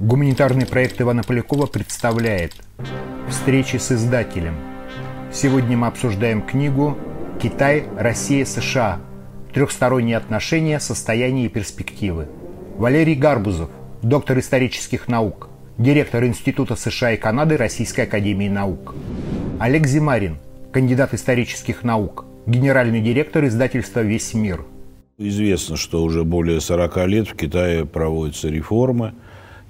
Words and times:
Гуманитарный 0.00 0.66
проект 0.66 1.00
Ивана 1.00 1.22
Полякова 1.22 1.66
представляет 1.66 2.52
«Встречи 3.28 3.76
с 3.76 3.92
издателем». 3.92 4.56
Сегодня 5.32 5.76
мы 5.76 5.86
обсуждаем 5.86 6.42
книгу 6.42 6.98
«Китай, 7.40 7.84
Россия, 7.96 8.44
США. 8.44 8.98
Трехсторонние 9.52 10.16
отношения, 10.16 10.80
состояние 10.80 11.46
и 11.46 11.48
перспективы». 11.48 12.26
Валерий 12.76 13.14
Гарбузов, 13.14 13.70
доктор 14.02 14.40
исторических 14.40 15.06
наук, 15.06 15.48
директор 15.78 16.24
Института 16.24 16.74
США 16.74 17.12
и 17.12 17.16
Канады 17.16 17.56
Российской 17.56 18.00
Академии 18.00 18.48
Наук. 18.48 18.96
Олег 19.60 19.86
Зимарин, 19.86 20.38
кандидат 20.72 21.14
исторических 21.14 21.84
наук, 21.84 22.24
генеральный 22.46 23.00
директор 23.00 23.44
издательства 23.44 24.00
«Весь 24.00 24.34
мир». 24.34 24.64
Известно, 25.18 25.76
что 25.76 26.02
уже 26.02 26.24
более 26.24 26.60
40 26.60 27.06
лет 27.06 27.28
в 27.28 27.36
Китае 27.36 27.86
проводятся 27.86 28.48
реформы– 28.48 29.14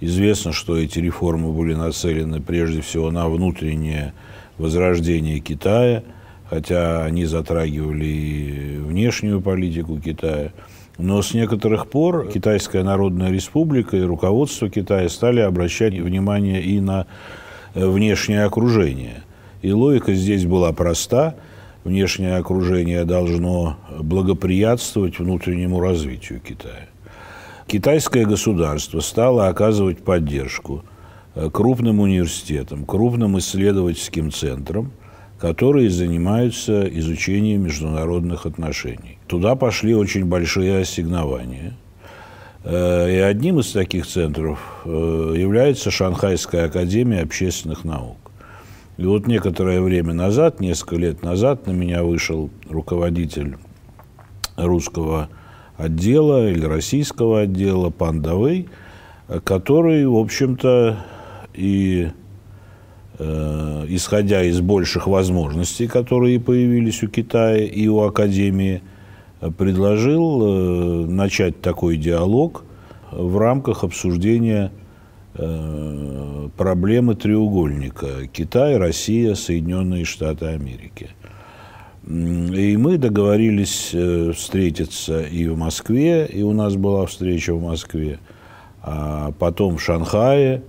Известно, 0.06 0.52
что 0.52 0.76
эти 0.76 0.98
реформы 0.98 1.50
были 1.50 1.72
нацелены 1.72 2.42
прежде 2.42 2.82
всего 2.82 3.10
на 3.10 3.26
внутреннее 3.26 4.12
возрождение 4.58 5.40
Китая, 5.40 6.02
хотя 6.50 7.06
они 7.06 7.24
затрагивали 7.24 8.04
и 8.04 8.76
внешнюю 8.80 9.40
политику 9.40 9.98
Китая. 9.98 10.52
Но 10.98 11.22
с 11.22 11.32
некоторых 11.32 11.88
пор 11.88 12.28
Китайская 12.28 12.82
Народная 12.82 13.30
Республика 13.30 13.96
и 13.96 14.02
руководство 14.02 14.68
Китая 14.68 15.08
стали 15.08 15.40
обращать 15.40 15.94
внимание 15.94 16.60
и 16.60 16.80
на 16.80 17.06
э, 17.72 17.88
внешнее 17.88 18.44
окружение. 18.44 19.22
И 19.62 19.72
логика 19.72 20.12
здесь 20.12 20.44
была 20.44 20.74
проста. 20.74 21.34
Внешнее 21.82 22.36
окружение 22.36 23.06
должно 23.06 23.78
благоприятствовать 23.98 25.18
внутреннему 25.18 25.80
развитию 25.80 26.40
Китая 26.40 26.88
китайское 27.66 28.24
государство 28.24 29.00
стало 29.00 29.48
оказывать 29.48 29.98
поддержку 29.98 30.84
э, 31.34 31.50
крупным 31.50 32.00
университетам, 32.00 32.84
крупным 32.84 33.38
исследовательским 33.38 34.30
центрам, 34.32 34.92
которые 35.38 35.90
занимаются 35.90 36.84
изучением 36.98 37.64
международных 37.64 38.46
отношений. 38.46 39.18
Туда 39.26 39.56
пошли 39.56 39.94
очень 39.94 40.24
большие 40.24 40.80
ассигнования. 40.80 41.74
Э, 42.64 43.10
и 43.10 43.18
одним 43.18 43.60
из 43.60 43.72
таких 43.72 44.06
центров 44.06 44.58
э, 44.84 45.34
является 45.36 45.90
Шанхайская 45.90 46.66
академия 46.66 47.20
общественных 47.20 47.84
наук. 47.84 48.16
И 48.96 49.04
вот 49.04 49.26
некоторое 49.26 49.80
время 49.80 50.14
назад, 50.14 50.60
несколько 50.60 50.96
лет 50.96 51.22
назад, 51.22 51.66
на 51.66 51.72
меня 51.72 52.04
вышел 52.04 52.48
руководитель 52.68 53.56
русского 54.56 55.28
отдела 55.76 56.48
или 56.48 56.64
российского 56.64 57.40
отдела 57.40 57.90
Пандавей, 57.90 58.68
который, 59.44 60.06
в 60.06 60.16
общем-то, 60.16 60.98
и 61.54 62.08
э, 63.18 63.84
исходя 63.88 64.42
из 64.42 64.60
больших 64.60 65.06
возможностей, 65.06 65.86
которые 65.86 66.40
появились 66.40 67.02
у 67.02 67.08
Китая 67.08 67.64
и 67.64 67.86
у 67.88 68.00
Академии, 68.00 68.82
предложил 69.58 70.42
э, 70.42 71.06
начать 71.06 71.60
такой 71.60 71.96
диалог 71.96 72.64
в 73.10 73.38
рамках 73.38 73.84
обсуждения 73.84 74.72
э, 75.34 76.48
проблемы 76.56 77.14
треугольника 77.14 78.26
Китай, 78.32 78.76
Россия, 78.76 79.34
Соединенные 79.34 80.04
Штаты 80.04 80.46
Америки– 80.46 81.10
и 82.06 82.76
мы 82.76 82.98
договорились 82.98 83.90
э, 83.94 84.32
встретиться 84.32 85.22
и 85.22 85.46
в 85.48 85.56
Москве, 85.56 86.26
и 86.26 86.42
у 86.42 86.52
нас 86.52 86.76
была 86.76 87.06
встреча 87.06 87.54
в 87.54 87.62
Москве, 87.62 88.18
а 88.82 89.32
потом 89.38 89.78
в 89.78 89.82
Шанхае 89.82 90.62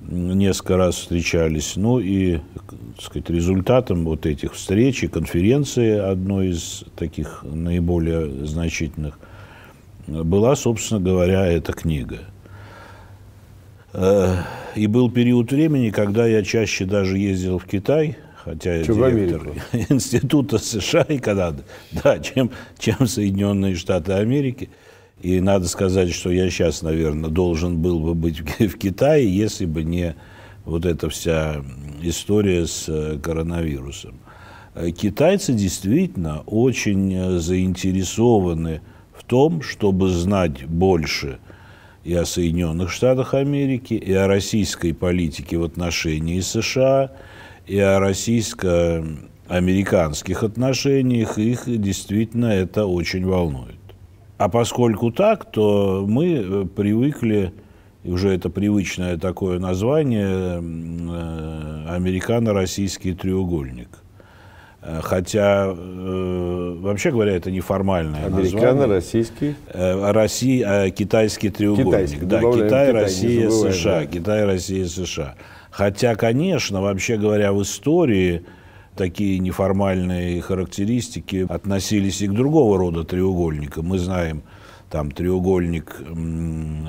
несколько 0.00 0.78
раз 0.78 0.94
встречались. 0.94 1.76
Ну 1.76 1.98
и, 1.98 2.38
так 2.96 3.04
сказать, 3.04 3.28
результатом 3.28 4.06
вот 4.06 4.24
этих 4.24 4.54
встреч 4.54 5.04
и 5.04 5.08
конференции, 5.08 5.98
одной 5.98 6.48
из 6.48 6.84
таких 6.96 7.42
наиболее 7.42 8.46
значительных, 8.46 9.18
была, 10.06 10.56
собственно 10.56 11.00
говоря, 11.00 11.46
эта 11.46 11.74
книга. 11.74 12.20
Э, 13.92 14.36
и 14.74 14.86
был 14.86 15.10
период 15.10 15.52
времени, 15.52 15.90
когда 15.90 16.26
я 16.26 16.42
чаще 16.42 16.86
даже 16.86 17.18
ездил 17.18 17.58
в 17.58 17.66
Китай– 17.66 18.16
хотя 18.44 18.76
я 18.76 18.84
директор 18.84 19.52
Института 19.90 20.58
США 20.58 21.02
и 21.02 21.18
Канады, 21.18 21.62
да, 21.92 22.18
чем, 22.18 22.50
чем 22.78 23.06
Соединенные 23.06 23.74
Штаты 23.74 24.12
Америки. 24.12 24.70
И 25.20 25.40
надо 25.40 25.68
сказать, 25.68 26.12
что 26.14 26.30
я 26.30 26.48
сейчас, 26.48 26.82
наверное, 26.82 27.28
должен 27.28 27.78
был 27.78 28.00
бы 28.00 28.14
быть 28.14 28.40
в 28.40 28.78
Китае, 28.78 29.34
если 29.34 29.66
бы 29.66 29.82
не 29.84 30.16
вот 30.64 30.86
эта 30.86 31.10
вся 31.10 31.62
история 32.02 32.66
с 32.66 32.88
э, 32.88 33.18
коронавирусом. 33.18 34.18
Э, 34.74 34.90
китайцы 34.90 35.52
действительно 35.52 36.40
очень 36.46 37.12
э, 37.12 37.38
заинтересованы 37.38 38.80
в 39.14 39.24
том, 39.24 39.60
чтобы 39.60 40.08
знать 40.08 40.64
больше 40.64 41.38
и 42.02 42.14
о 42.14 42.24
Соединенных 42.24 42.90
Штатах 42.90 43.34
Америки, 43.34 43.92
и 43.92 44.12
о 44.14 44.26
российской 44.26 44.94
политике 44.94 45.58
в 45.58 45.64
отношении 45.64 46.40
США– 46.40 47.10
и 47.70 47.78
о 47.78 48.00
российско-американских 48.00 50.42
отношениях, 50.42 51.38
их 51.38 51.62
действительно 51.66 52.46
это 52.46 52.86
очень 52.86 53.24
волнует. 53.24 53.76
А 54.38 54.48
поскольку 54.48 55.12
так, 55.12 55.52
то 55.52 56.04
мы 56.08 56.32
э, 56.32 56.66
привыкли, 56.74 57.52
уже 58.04 58.30
это 58.30 58.50
привычное 58.50 59.16
такое 59.18 59.60
название, 59.60 60.60
э, 60.60 61.86
американо-российский 61.90 63.14
треугольник. 63.14 63.90
Э, 64.82 64.98
хотя, 65.00 65.72
вообще 65.72 67.12
говоря, 67.12 67.36
это 67.36 67.52
неформальное 67.52 68.26
Американо-российский? 68.26 69.54
Россия, 69.72 70.90
китайский 70.90 71.50
треугольник. 71.50 71.86
Китайский. 71.86 72.26
Да, 72.26 72.40
Китай, 72.40 72.64
Китай, 72.64 72.90
Россия, 72.90 73.48
США. 73.48 74.06
Китай, 74.06 74.44
Россия, 74.44 74.88
США. 74.88 75.36
Хотя, 75.70 76.16
конечно, 76.16 76.80
вообще 76.80 77.16
говоря, 77.16 77.52
в 77.52 77.62
истории 77.62 78.42
такие 78.96 79.38
неформальные 79.38 80.42
характеристики 80.42 81.46
относились 81.48 82.20
и 82.22 82.26
к 82.26 82.32
другого 82.32 82.76
рода 82.76 83.04
треугольникам. 83.04 83.86
Мы 83.86 83.98
знаем 83.98 84.42
там 84.90 85.12
треугольник 85.12 86.00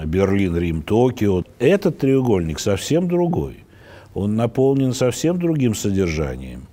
Берлин, 0.06 0.58
Рим, 0.58 0.82
Токио. 0.82 1.44
Этот 1.60 2.00
треугольник 2.00 2.60
совсем 2.60 3.08
другой. 3.08 3.64
Он 4.14 4.36
наполнен 4.36 4.94
совсем 4.94 5.40
другим 5.40 5.76
содержанием. 5.76 6.68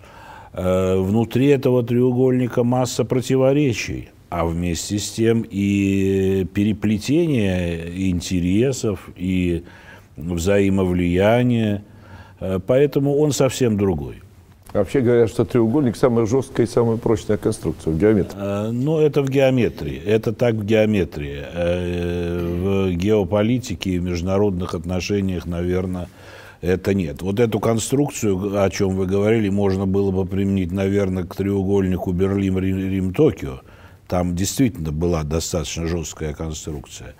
Э, 0.54 0.96
внутри 0.96 1.48
этого 1.48 1.84
треугольника 1.84 2.64
масса 2.64 3.04
противоречий, 3.04 4.08
а 4.30 4.46
вместе 4.46 4.98
с 4.98 5.10
тем 5.10 5.44
и 5.48 6.46
переплетение 6.52 8.10
интересов, 8.10 9.10
и 9.14 9.62
взаимовлияние– 10.16 11.84
поэтому 12.66 13.16
он 13.16 13.32
совсем 13.32 13.76
другой. 13.76 14.22
Вообще 14.72 15.00
говорят, 15.00 15.30
что 15.30 15.46
треугольник 15.46 15.96
самая 15.96 16.26
жесткая 16.26 16.66
и 16.66 16.68
самая 16.68 16.98
прочная 16.98 17.38
конструкция 17.38 17.92
в 17.92 17.98
геометрии. 17.98 18.38
Э, 18.38 18.70
ну, 18.70 18.98
это 18.98 19.22
в 19.22 19.30
геометрии. 19.30 19.96
Это 19.96 20.34
так 20.34 20.56
в 20.56 20.64
геометрии. 20.64 21.42
Э, 21.54 22.88
в 22.90 22.92
геополитике 22.94 23.92
и 23.92 23.98
международных 23.98 24.74
отношениях, 24.74 25.46
наверное, 25.46 26.08
это 26.60 26.92
нет. 26.92 27.22
Вот 27.22 27.40
эту 27.40 27.60
конструкцию, 27.60 28.62
о 28.62 28.68
чем 28.68 28.90
вы 28.90 29.06
говорили, 29.06 29.48
можно 29.48 29.86
было 29.86 30.10
бы 30.10 30.26
применить, 30.26 30.70
наверное, 30.70 31.24
к 31.24 31.34
треугольнику 31.34 32.12
Берлин-Рим-Токио. 32.12 33.60
Там 34.06 34.36
действительно 34.36 34.92
была 34.92 35.22
достаточно 35.22 35.86
жесткая 35.86 36.34
конструкция. 36.34 37.14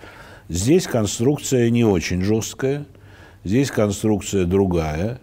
Здесь 0.50 0.86
конструкция 0.86 1.70
не 1.70 1.84
очень 1.84 2.22
жесткая– 2.22 2.84
Здесь 3.48 3.70
конструкция 3.70 4.44
другая. 4.44 5.20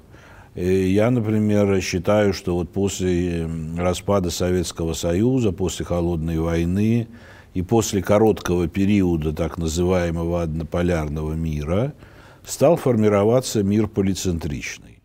И 0.55 0.65
я, 0.65 1.11
например, 1.11 1.79
считаю, 1.79 2.33
что 2.33 2.55
вот 2.55 2.71
после 2.71 3.47
распада 3.77 4.31
Советского 4.31 4.93
Союза, 4.93 5.51
после 5.51 5.85
Холодной 5.85 6.39
войны 6.39 7.07
и 7.53 7.61
после 7.61 8.01
короткого 8.01 8.67
периода 8.67 9.31
так 9.31 9.59
называемого 9.59 10.41
однополярного 10.41 11.33
мира 11.33 11.93
стал 12.43 12.77
формироваться 12.77 13.61
мир 13.61 13.87
полицентричный. 13.87 14.97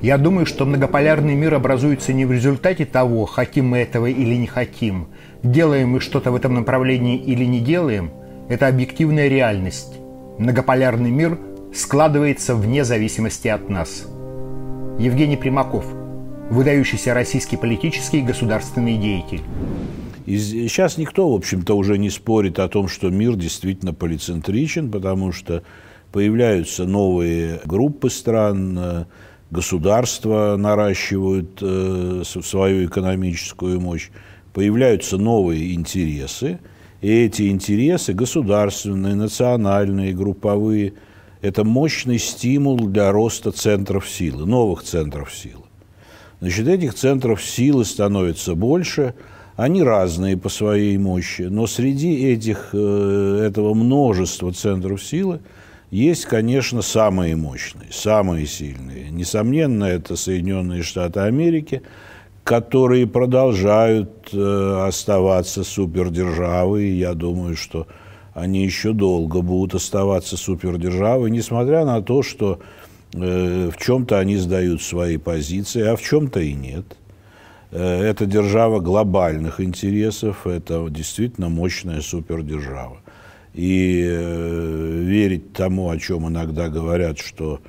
Я 0.00 0.16
думаю, 0.16 0.46
что 0.46 0.64
многополярный 0.64 1.34
мир 1.34 1.52
образуется 1.52 2.14
не 2.14 2.24
в 2.24 2.32
результате 2.32 2.86
того, 2.86 3.26
хотим 3.26 3.68
мы 3.68 3.78
этого 3.80 4.06
или 4.06 4.36
не 4.36 4.46
хотим, 4.46 5.08
делаем 5.42 5.90
мы 5.90 6.00
что-то 6.00 6.30
в 6.32 6.34
этом 6.34 6.54
направлении 6.54 7.18
или 7.18 7.44
не 7.44 7.60
делаем, 7.60 8.10
это 8.48 8.68
объективная 8.68 9.28
реальность. 9.28 9.98
Многополярный 10.38 11.10
мир– 11.10 11.38
складывается 11.74 12.54
вне 12.54 12.84
зависимости 12.84 13.48
от 13.48 13.68
нас. 13.68 14.06
Евгений 14.98 15.36
Примаков, 15.36 15.86
выдающийся 16.50 17.14
российский 17.14 17.56
политический 17.56 18.18
и 18.18 18.22
государственный 18.22 18.98
деятель. 18.98 19.40
И 20.26 20.38
сейчас 20.38 20.98
никто, 20.98 21.30
в 21.30 21.34
общем-то, 21.34 21.74
уже 21.74 21.98
не 21.98 22.10
спорит 22.10 22.58
о 22.58 22.68
том, 22.68 22.88
что 22.88 23.10
мир 23.10 23.34
действительно 23.34 23.94
полицентричен, 23.94 24.90
потому 24.90 25.32
что 25.32 25.62
появляются 26.12 26.84
новые 26.84 27.60
группы 27.64 28.10
стран, 28.10 29.06
государства 29.50 30.56
наращивают 30.56 31.58
э, 31.60 32.22
свою 32.24 32.86
экономическую 32.86 33.80
мощь, 33.80 34.10
появляются 34.52 35.16
новые 35.16 35.74
интересы, 35.74 36.60
и 37.00 37.24
эти 37.24 37.48
интересы 37.48 38.12
государственные, 38.12 39.14
национальные, 39.14 40.12
групповые– 40.12 40.92
это 41.42 41.64
мощный 41.64 42.18
стимул 42.18 42.78
для 42.88 43.12
роста 43.12 43.52
центров 43.52 44.08
силы, 44.08 44.46
новых 44.46 44.82
центров 44.82 45.34
силы. 45.34 45.64
Значит, 46.40 46.66
этих 46.68 46.94
центров 46.94 47.42
силы 47.44 47.84
становится 47.84 48.54
больше, 48.54 49.14
они 49.56 49.82
разные 49.82 50.38
по 50.38 50.48
своей 50.48 50.96
мощи, 50.96 51.42
но 51.42 51.66
среди 51.66 52.32
этих, 52.32 52.70
э, 52.72 53.44
этого 53.46 53.74
множества 53.74 54.52
центров 54.52 55.02
силы 55.02 55.40
есть, 55.90 56.24
конечно, 56.24 56.80
самые 56.80 57.36
мощные, 57.36 57.92
самые 57.92 58.46
сильные. 58.46 59.10
Несомненно, 59.10 59.84
это 59.84 60.16
Соединенные 60.16 60.82
Штаты 60.82 61.20
Америки– 61.20 61.82
которые 62.44 63.06
продолжают 63.06 64.30
э, 64.32 64.84
оставаться 64.86 65.62
супердержавой. 65.62 66.88
Я 66.90 67.14
думаю, 67.14 67.56
что 67.56 67.86
они 68.34 68.64
еще 68.64 68.92
долго 68.92 69.42
будут 69.42 69.74
оставаться 69.74 70.36
супердержавой, 70.36 71.30
несмотря 71.30 71.84
на 71.84 72.00
то, 72.02 72.22
что 72.22 72.60
э, 73.14 73.70
в 73.70 73.76
чем-то 73.76 74.18
они 74.18 74.36
сдают 74.36 74.82
свои 74.82 75.16
позиции, 75.16 75.82
а 75.82 75.96
в 75.96 76.02
чем-то 76.02 76.40
и 76.40 76.52
нет. 76.52 76.84
Э, 77.70 78.02
это 78.02 78.26
держава 78.26 78.80
глобальных 78.80 79.60
интересов, 79.60 80.46
это 80.46 80.86
действительно 80.88 81.48
мощная 81.48 82.00
супердержава. 82.00 82.98
И 83.54 84.02
э, 84.04 85.02
верить 85.04 85.52
тому, 85.52 85.90
о 85.90 85.98
чем 85.98 86.28
иногда 86.28 86.68
говорят, 86.68 87.18
что 87.18 87.60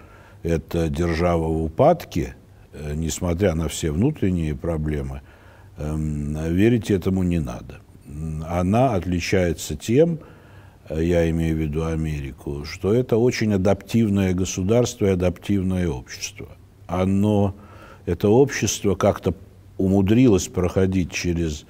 это 0.43 0.89
держава 0.89 1.47
в 1.47 1.63
упадке– 1.63 2.35
Э, 2.73 2.93
несмотря 2.95 3.53
на 3.53 3.67
все 3.67 3.91
внутренние 3.91 4.55
проблемы, 4.55 5.21
эм, 5.77 6.35
верить 6.53 6.89
этому 6.89 7.23
не 7.23 7.39
надо. 7.39 7.79
Она 8.47 8.95
отличается 8.95 9.75
тем, 9.75 10.15
э, 10.15 10.17
я 10.89 11.29
имею 11.29 11.55
в 11.55 11.59
виду 11.59 11.85
Америку, 11.85 12.65
что 12.65 12.93
это 12.93 13.17
очень 13.17 13.53
адаптивное 13.53 14.33
государство 14.33 15.05
и 15.05 15.11
адаптивное 15.11 15.87
общество. 15.87 16.49
Оно, 16.87 17.55
это 18.05 18.29
общество 18.29 18.95
как-то 18.95 19.33
умудрилось 19.77 20.47
проходить 20.47 21.11
через 21.11 21.65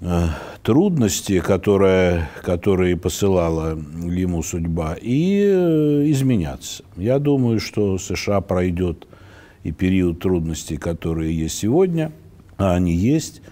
э, 0.00 0.26
трудности, 0.62 1.40
которые, 1.40 2.28
которые 2.42 2.96
посылала 2.96 3.70
ему 3.70 4.42
судьба, 4.42 4.96
и 5.00 5.42
изменяться. 6.10 6.84
Я 6.96 7.18
думаю, 7.18 7.60
что 7.60 7.98
США 7.98 8.40
пройдет 8.40 9.06
и 9.64 9.72
период 9.72 10.20
трудностей, 10.20 10.76
которые 10.76 11.36
есть 11.36 11.58
сегодня, 11.58 12.12
а 12.58 12.74
они 12.74 12.94
есть, 12.94 13.42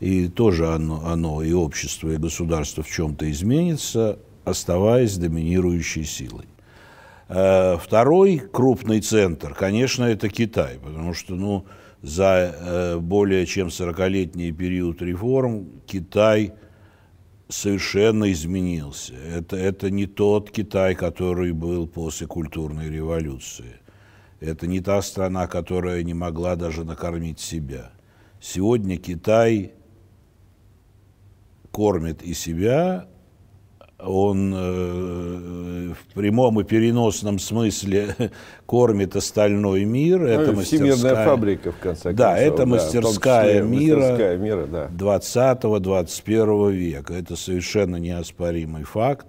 и 0.00 0.28
тоже 0.28 0.68
оно, 0.68 1.04
оно 1.06 1.42
и 1.42 1.52
общество, 1.52 2.10
и 2.10 2.16
государство 2.16 2.82
в 2.82 2.88
чем-то 2.88 3.30
изменится, 3.30 4.18
оставаясь 4.44 5.16
доминирующей 5.16 6.04
силой. 6.04 6.46
Э, 7.28 7.76
второй 7.76 8.38
крупный 8.38 9.00
центр, 9.00 9.54
конечно, 9.54 10.04
это 10.04 10.28
Китай, 10.28 10.78
потому 10.82 11.14
что 11.14 11.34
ну, 11.34 11.66
за 12.00 12.54
э, 12.54 12.98
более 12.98 13.44
чем 13.46 13.68
40-летний 13.68 14.52
период 14.52 15.02
реформ 15.02 15.66
Китай 15.86 16.52
совершенно 17.48 18.30
изменился. 18.30 19.14
Это, 19.14 19.56
это 19.56 19.90
не 19.90 20.06
тот 20.06 20.50
Китай, 20.50 20.94
который 20.94 21.52
был 21.52 21.86
после 21.86 22.26
культурной 22.26 22.88
революции. 22.88 23.80
Это 24.40 24.66
не 24.66 24.80
та 24.80 25.02
страна, 25.02 25.48
которая 25.48 26.02
не 26.04 26.14
могла 26.14 26.54
даже 26.54 26.84
накормить 26.84 27.40
себя. 27.40 27.90
Сегодня 28.40 28.96
Китай 28.98 29.72
кормит 31.78 32.24
и 32.24 32.34
себя, 32.34 33.06
он 34.00 34.52
э, 34.52 35.92
в 35.92 36.12
прямом 36.12 36.60
и 36.60 36.64
переносном 36.64 37.38
смысле 37.38 38.16
кормит 38.66 39.14
остальной 39.14 39.84
мир. 39.84 40.18
Ну, 40.18 40.26
это 40.26 40.52
мастерская 40.54 41.24
фабрика, 41.24 41.70
в 41.70 41.78
конце 41.78 42.02
концов. 42.02 42.18
Да, 42.18 42.36
это 42.36 42.66
мастерская, 42.66 43.62
мира, 43.62 43.98
мастерская 44.00 44.36
мира 44.38 44.66
да. 44.66 44.88
20-21 44.88 46.72
века. 46.72 47.14
Это 47.14 47.36
совершенно 47.36 47.94
неоспоримый 47.94 48.82
факт. 48.82 49.28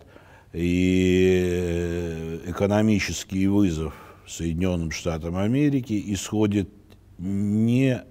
И 0.52 2.42
э, 2.46 2.50
экономический 2.50 3.46
вызов– 3.46 3.94
Соединенным 4.28 4.90
Штатам 4.90 5.38
Америки 5.38 6.02
исходит 6.14 6.70
не 7.20 8.02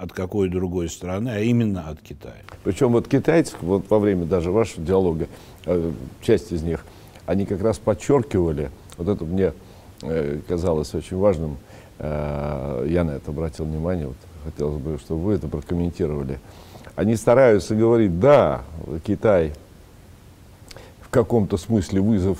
от 0.00 0.12
какой 0.12 0.48
другой 0.48 0.88
страны, 0.88 1.28
а 1.28 1.40
именно 1.40 1.88
от 1.88 2.00
Китая. 2.00 2.42
Причем 2.64 2.92
вот 2.92 3.06
китайцы, 3.06 3.54
вот 3.60 3.84
во 3.90 3.98
время 3.98 4.24
даже 4.24 4.50
вашего 4.50 4.84
диалога, 4.84 5.28
э, 5.66 5.92
часть 6.22 6.52
из 6.52 6.62
них, 6.62 6.84
они 7.26 7.44
как 7.44 7.62
раз 7.62 7.78
подчеркивали, 7.78 8.70
вот 8.96 9.08
это 9.08 9.24
мне 9.24 9.52
э, 10.02 10.38
казалось 10.48 10.94
очень 10.94 11.18
важным, 11.18 11.58
э, 11.98 12.86
я 12.88 13.04
на 13.04 13.10
это 13.10 13.30
обратил 13.30 13.66
внимание, 13.66 14.06
вот 14.06 14.16
хотелось 14.44 14.80
бы, 14.80 14.98
чтобы 14.98 15.20
вы 15.20 15.34
это 15.34 15.48
прокомментировали. 15.48 16.40
Они 16.96 17.14
стараются 17.14 17.74
говорить, 17.74 18.18
да, 18.18 18.62
Китай 19.04 19.52
в 21.02 21.10
каком-то 21.10 21.58
смысле 21.58 22.00
вызов, 22.00 22.38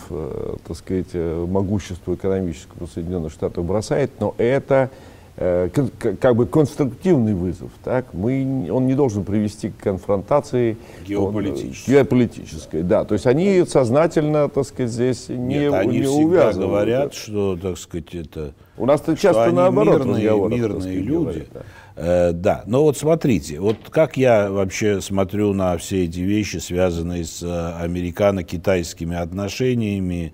так 0.67 0.77
сказать, 0.77 1.13
могуществу 1.15 2.15
экономическому 2.15 2.87
Соединенных 2.87 3.33
Штатов 3.33 3.65
бросает, 3.65 4.13
но 4.21 4.35
это 4.39 4.91
как 5.37 6.37
бы 6.37 6.47
конструктивный 6.47 7.35
вызов. 7.35 7.71
Так? 7.83 8.13
Мы, 8.13 8.69
он 8.71 8.87
не 8.87 8.95
должен 8.95 9.25
привести 9.25 9.71
к 9.71 9.77
конфронтации 9.79 10.77
геополитической. 11.07 11.91
геополитической. 11.91 12.83
Да, 12.83 13.05
то 13.05 13.15
есть 13.15 13.27
они 13.27 13.65
сознательно, 13.67 14.49
так 14.49 14.67
сказать, 14.67 14.91
здесь 14.91 15.29
не, 15.29 15.59
Нет, 15.59 15.75
они 15.75 15.99
не 15.99 16.05
всегда 16.05 16.25
увязаны. 16.25 16.67
говорят, 16.67 17.15
что, 17.15 17.57
так 17.57 17.79
сказать, 17.79 18.15
это... 18.15 18.53
У 18.77 18.87
нас-то 18.87 19.17
часто 19.17 19.51
наоборот 19.51 20.05
мирные. 20.05 20.59
Мирные 20.59 20.99
люди. 20.99 21.15
Говорят, 21.15 21.47
да. 21.53 21.61
Э, 21.97 22.33
да, 22.33 22.63
но 22.67 22.83
вот 22.83 22.97
смотрите, 22.97 23.61
вот 23.61 23.77
как 23.91 24.17
я 24.17 24.51
вообще 24.51 25.03
смотрю 25.03 25.53
на 25.53 25.77
все 25.77 26.05
эти 26.05 26.21
вещи, 26.21 26.57
связанные 26.57 27.25
с 27.25 27.43
э, 27.43 27.83
американо-китайскими 27.83 29.17
отношениями 29.17 30.33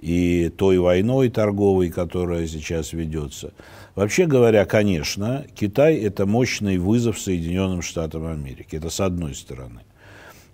и 0.00 0.50
той 0.54 0.78
войной 0.78 1.30
торговой, 1.30 1.88
которая 1.88 2.46
сейчас 2.46 2.92
ведется. 2.92 3.52
Вообще 3.96 4.26
говоря, 4.26 4.64
конечно, 4.64 5.44
Китай– 5.54 5.96
это 5.96 6.24
мощный 6.24 6.78
вызов 6.78 7.18
Соединенным 7.18 7.82
Штатам 7.82 8.26
Америки. 8.26 8.76
Это 8.76 8.90
с 8.90 9.00
одной 9.00 9.34
стороны. 9.34 9.80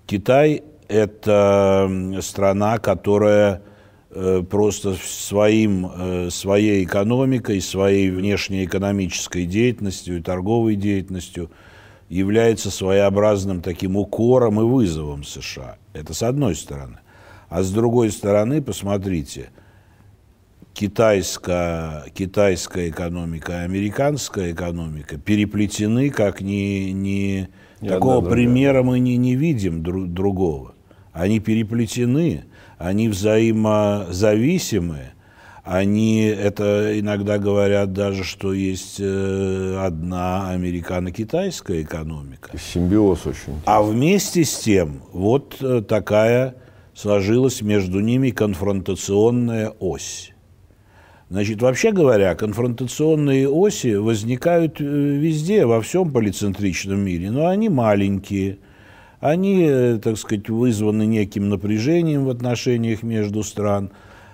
Китай– 0.07 0.63
это 0.89 1.91
страна, 2.23 2.79
которая 2.79 3.63
Э, 4.15 4.43
просто 4.43 4.95
своим, 5.03 5.87
э, 5.87 6.29
своей 6.31 6.85
экономикой, 6.85 7.63
своей 7.63 8.11
внешнеэкономической 8.11 9.47
деятельностью 9.47 10.19
и 10.19 10.23
торговой 10.23 10.77
деятельностью 10.77 11.51
является 12.11 12.71
своеобразным 12.71 13.63
таким 13.63 13.97
укором 13.97 14.61
и 14.61 14.65
вызовом 14.65 15.25
США. 15.25 15.79
Это 15.95 16.13
с 16.13 16.23
одной 16.23 16.57
стороны. 16.57 16.99
А 17.49 17.63
с 17.63 17.71
другой 17.73 18.11
стороны, 18.11 18.61
посмотрите, 18.61 19.49
китайская, 20.75 22.05
китайская 22.15 22.89
экономика 22.89 23.53
и 23.53 23.65
американская 23.65 24.53
экономика 24.53 25.19
переплетены, 25.19 26.11
как 26.11 26.41
ни, 26.41 26.91
ни, 26.91 27.49
ни 27.81 27.89
такого 27.89 28.29
примера 28.29 28.83
мы 28.83 28.99
не, 28.99 29.17
не 29.17 29.35
видим 29.35 29.83
друг, 29.83 30.09
другого. 30.09 30.75
Они 31.13 31.41
переплетены 31.41 32.45
они 32.83 33.09
взаимозависимы, 33.09 35.13
они 35.63 36.25
это 36.25 36.99
иногда 36.99 37.39
говорят 37.39 37.93
даже, 37.93 38.25
что 38.25 38.53
есть 38.53 38.97
э, 38.99 39.81
одна 39.81 40.51
американо-китайская 40.51 41.83
экономика. 41.83 42.51
Симбиоз 42.59 43.27
очень. 43.27 43.61
А 43.65 43.83
вместе 43.83 44.45
с 44.45 44.59
тем 44.59 45.03
вот 45.13 45.59
э, 45.61 45.83
такая 45.83 46.57
сложилась 46.93 47.63
между 47.63 48.01
ними 48.01 48.31
конфронтационная 48.31 49.73
ось. 49.79 50.32
Значит, 51.33 51.63
вообще 51.63 51.93
говоря, 51.93 52.35
конфронтационные 52.35 53.49
оси 53.49 53.95
возникают 53.95 54.81
э, 54.83 54.85
везде, 54.85 55.65
во 55.65 55.81
всем 55.81 56.13
полицентричном 56.13 57.01
мире, 57.01 57.31
но 57.31 57.47
они 57.47 57.71
маленькие– 57.71 58.59
они, 59.23 59.65
э, 59.67 59.99
так 60.03 60.19
сказать, 60.19 60.51
вызваны 60.51 61.07
неким 61.07 61.49
напряжением 61.49 62.25
в 62.25 62.29
отношениях 62.29 63.03
между 63.03 63.45
стран. 63.45 63.93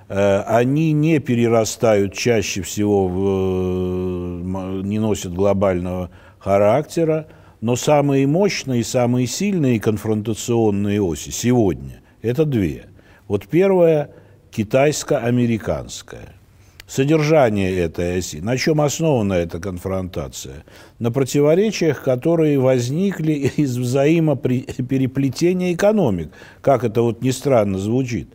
Э, 0.08 0.40
они 0.40 0.92
не 0.92 1.20
перерастают 1.20 2.14
чаще 2.14 2.62
всего, 2.62 3.06
в, 3.06 4.42
не 4.82 4.98
носят 4.98 5.34
глобального 5.34 6.10
характера, 6.38 7.28
но 7.60 7.76
самые 7.76 8.26
мощные, 8.26 8.82
самые 8.82 9.28
сильные 9.28 9.78
конфронтационные 9.78 11.00
оси 11.00 11.30
сегодня– 11.30 12.00
это 12.22 12.44
две. 12.44 12.86
Вот 13.28 13.46
первая 13.46 14.10
китайско-американская. 14.50 16.37
Содержание 16.88 17.78
этой 17.78 18.16
оси, 18.16 18.38
на 18.38 18.56
чем 18.56 18.80
основана 18.80 19.34
эта 19.34 19.60
конфронтация? 19.60 20.64
На 20.98 21.12
противоречиях, 21.12 22.02
которые 22.02 22.58
возникли 22.58 23.32
из 23.56 23.76
взаимопереплетения 23.76 25.74
экономик. 25.74 26.30
Как 26.62 26.84
это 26.84 27.02
вот 27.02 27.20
ни 27.20 27.30
странно 27.30 27.76
звучит. 27.78 28.30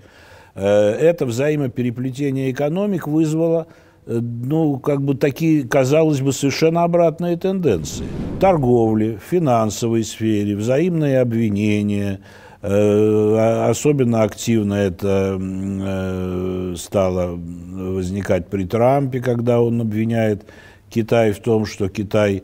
Э, 0.54 0.92
это 0.92 1.26
взаимопереплетение 1.26 2.52
экономик 2.52 3.08
вызвало 3.08 3.66
э, 4.06 4.20
ну, 4.22 4.78
как 4.78 5.02
бы 5.02 5.16
такие, 5.16 5.68
казалось 5.68 6.22
бы, 6.22 6.32
совершенно 6.32 6.84
обратные 6.84 7.38
тенденции. 7.38 8.06
Торговли, 8.40 9.18
финансовой 9.32 10.04
сфере, 10.04 10.56
взаимные 10.56 11.22
обвинения– 11.22 12.20
особенно 12.64 14.24
активно 14.24 14.76
это 14.76 15.38
э, 15.38 16.76
стало 16.78 17.38
возникать 17.38 18.48
при 18.48 18.64
Трампе, 18.64 19.20
когда 19.20 19.60
он 19.60 19.82
обвиняет 19.82 20.46
Китай 20.90 21.34
в 21.34 21.40
том, 21.40 21.66
что 21.66 21.90
Китай, 21.90 22.44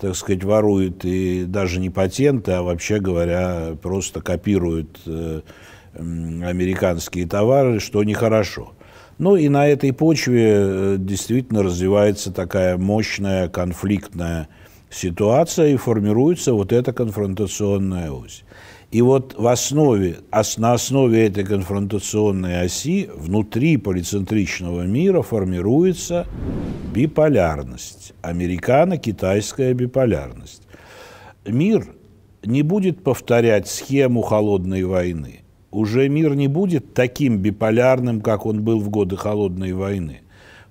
так 0.00 0.16
сказать, 0.16 0.42
ворует 0.42 1.04
и 1.04 1.44
даже 1.44 1.78
не 1.78 1.90
патенты, 1.90 2.52
а 2.52 2.62
вообще 2.62 2.98
говоря, 2.98 3.76
просто 3.80 4.20
копирует 4.20 4.98
э, 5.06 5.42
американские 5.94 7.28
товары, 7.28 7.78
что 7.78 8.02
нехорошо. 8.02 8.72
Ну 9.18 9.36
и 9.36 9.48
на 9.48 9.68
этой 9.68 9.92
почве 9.92 10.96
действительно 10.98 11.62
развивается 11.62 12.32
такая 12.32 12.78
мощная 12.78 13.48
конфликтная 13.48 14.48
ситуация 14.90 15.68
и 15.68 15.76
формируется 15.76 16.52
вот 16.52 16.72
эта 16.72 16.92
конфронтационная 16.92 18.10
ось. 18.10 18.42
И 18.92 19.00
вот 19.00 19.34
в 19.38 19.46
основе, 19.46 20.18
на 20.58 20.74
основе 20.74 21.26
этой 21.26 21.44
конфронтационной 21.44 22.60
оси 22.60 23.08
внутри 23.14 23.78
полицентричного 23.78 24.82
мира 24.82 25.22
формируется 25.22 26.26
биполярность, 26.94 28.12
американо-китайская 28.20 29.72
биполярность. 29.72 30.64
Мир 31.46 31.86
не 32.44 32.60
будет 32.60 33.02
повторять 33.02 33.66
схему 33.66 34.20
холодной 34.20 34.84
войны. 34.84 35.40
Уже 35.70 36.10
мир 36.10 36.34
не 36.34 36.48
будет 36.48 36.92
таким 36.92 37.38
биполярным, 37.38 38.20
как 38.20 38.44
он 38.44 38.62
был 38.62 38.78
в 38.78 38.90
годы 38.90 39.16
холодной 39.16 39.72
войны. 39.72 40.20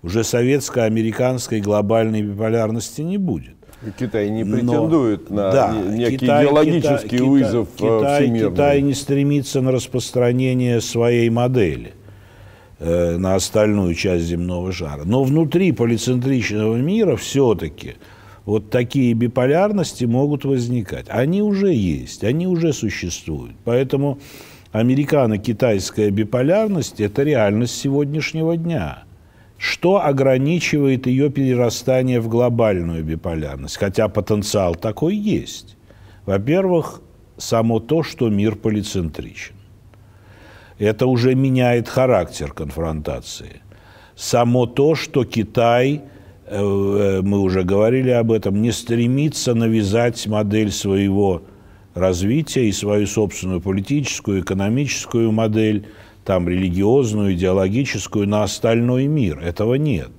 Уже 0.03 0.23
советско-американской 0.23 1.59
глобальной 1.59 2.21
биполярности 2.21 3.01
не 3.01 3.17
будет. 3.17 3.55
Китай 3.97 4.29
не 4.29 4.43
претендует 4.43 5.29
Но, 5.29 5.35
на 5.35 5.51
да, 5.51 5.73
некий 5.73 6.19
Китай, 6.19 6.45
идеологический 6.45 7.09
Китай, 7.09 7.27
вызов 7.27 7.67
э, 7.67 7.77
Китай, 7.77 8.23
всемирный. 8.23 8.51
Китай 8.51 8.81
не 8.81 8.93
стремится 8.93 9.61
на 9.61 9.71
распространение 9.71 10.81
своей 10.81 11.29
модели 11.31 11.93
э, 12.79 13.17
на 13.17 13.35
остальную 13.35 13.95
часть 13.95 14.25
земного 14.25 14.71
шара. 14.71 15.03
Но 15.03 15.23
внутри 15.23 15.71
полицентричного 15.71 16.75
мира 16.77 17.15
все-таки 17.15 17.95
вот 18.45 18.69
такие 18.69 19.13
биполярности 19.13 20.05
могут 20.05 20.45
возникать. 20.45 21.07
Они 21.09 21.41
уже 21.41 21.73
есть, 21.73 22.23
они 22.23 22.45
уже 22.45 22.73
существуют. 22.73 23.55
Поэтому 23.63 24.19
американо-китайская 24.73 26.11
биполярность– 26.11 26.99
это 27.01 27.23
реальность 27.23 27.75
сегодняшнего 27.75 28.55
дня– 28.57 29.05
что 29.61 30.03
ограничивает 30.03 31.05
ее 31.05 31.29
перерастание 31.29 32.19
в 32.19 32.27
глобальную 32.27 33.03
биполярность? 33.03 33.77
Хотя 33.77 34.07
потенциал 34.07 34.73
такой 34.73 35.15
есть. 35.15 35.77
Во-первых, 36.25 37.03
само 37.37 37.79
то, 37.79 38.01
что 38.01 38.29
мир 38.29 38.55
полицентричен. 38.55 39.53
Это 40.79 41.05
уже 41.05 41.35
меняет 41.35 41.87
характер 41.87 42.53
конфронтации. 42.53 43.61
Само 44.15 44.65
то, 44.65 44.95
что 44.95 45.25
Китай, 45.25 46.01
э, 46.47 46.55
э, 46.57 47.21
мы 47.21 47.37
уже 47.37 47.61
говорили 47.61 48.09
об 48.09 48.31
этом, 48.31 48.63
не 48.63 48.71
стремится 48.71 49.53
навязать 49.53 50.25
модель 50.25 50.71
своего 50.71 51.43
развития 51.93 52.67
и 52.67 52.71
свою 52.71 53.05
собственную 53.05 53.61
политическую, 53.61 54.41
экономическую 54.41 55.31
модель– 55.31 55.85
там 56.25 56.47
религиозную, 56.47 57.33
идеологическую 57.33 58.27
на 58.27 58.43
остальной 58.43 59.07
мир. 59.07 59.39
Этого 59.39 59.75
нет. 59.75 60.11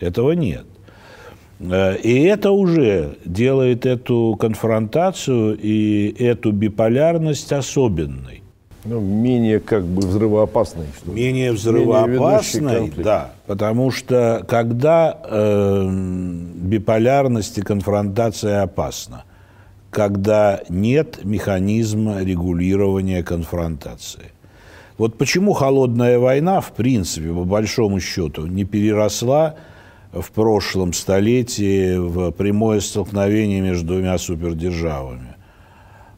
Этого 0.00 0.32
нет. 0.32 0.66
Э, 1.60 1.96
и 1.96 2.22
это 2.24 2.50
уже 2.50 3.16
делает 3.24 3.86
эту 3.86 4.36
конфронтацию 4.38 5.58
и 5.58 6.14
эту 6.18 6.52
биполярность 6.52 7.52
особенной. 7.52 8.42
Ну, 8.84 8.98
менее 8.98 9.60
как 9.60 9.84
бы 9.84 10.04
взрывоопасной. 10.04 10.86
Что 10.96 11.12
менее 11.12 11.52
взрывоопасной, 11.52 12.92
да. 12.96 13.30
Потому 13.46 13.92
что 13.92 14.44
когда 14.48 15.16
э, 15.22 15.88
биполярность 16.56 17.58
и 17.58 17.62
конфронтация 17.62 18.62
опасна, 18.62 19.24
когда 19.90 20.62
нет 20.68 21.24
механизма 21.24 22.22
регулирования 22.24 23.22
конфронтации. 23.22 24.32
Вот 25.02 25.18
почему 25.18 25.52
холодная 25.52 26.20
война, 26.20 26.60
в 26.60 26.74
принципе, 26.74 27.30
по 27.30 27.42
большому 27.42 27.98
счету, 27.98 28.46
не 28.46 28.62
переросла 28.62 29.56
в 30.12 30.30
прошлом 30.30 30.92
столетии 30.92 31.96
в 31.96 32.30
прямое 32.30 32.78
столкновение 32.78 33.60
между 33.60 33.94
двумя 33.94 34.16
супердержавами. 34.16 35.34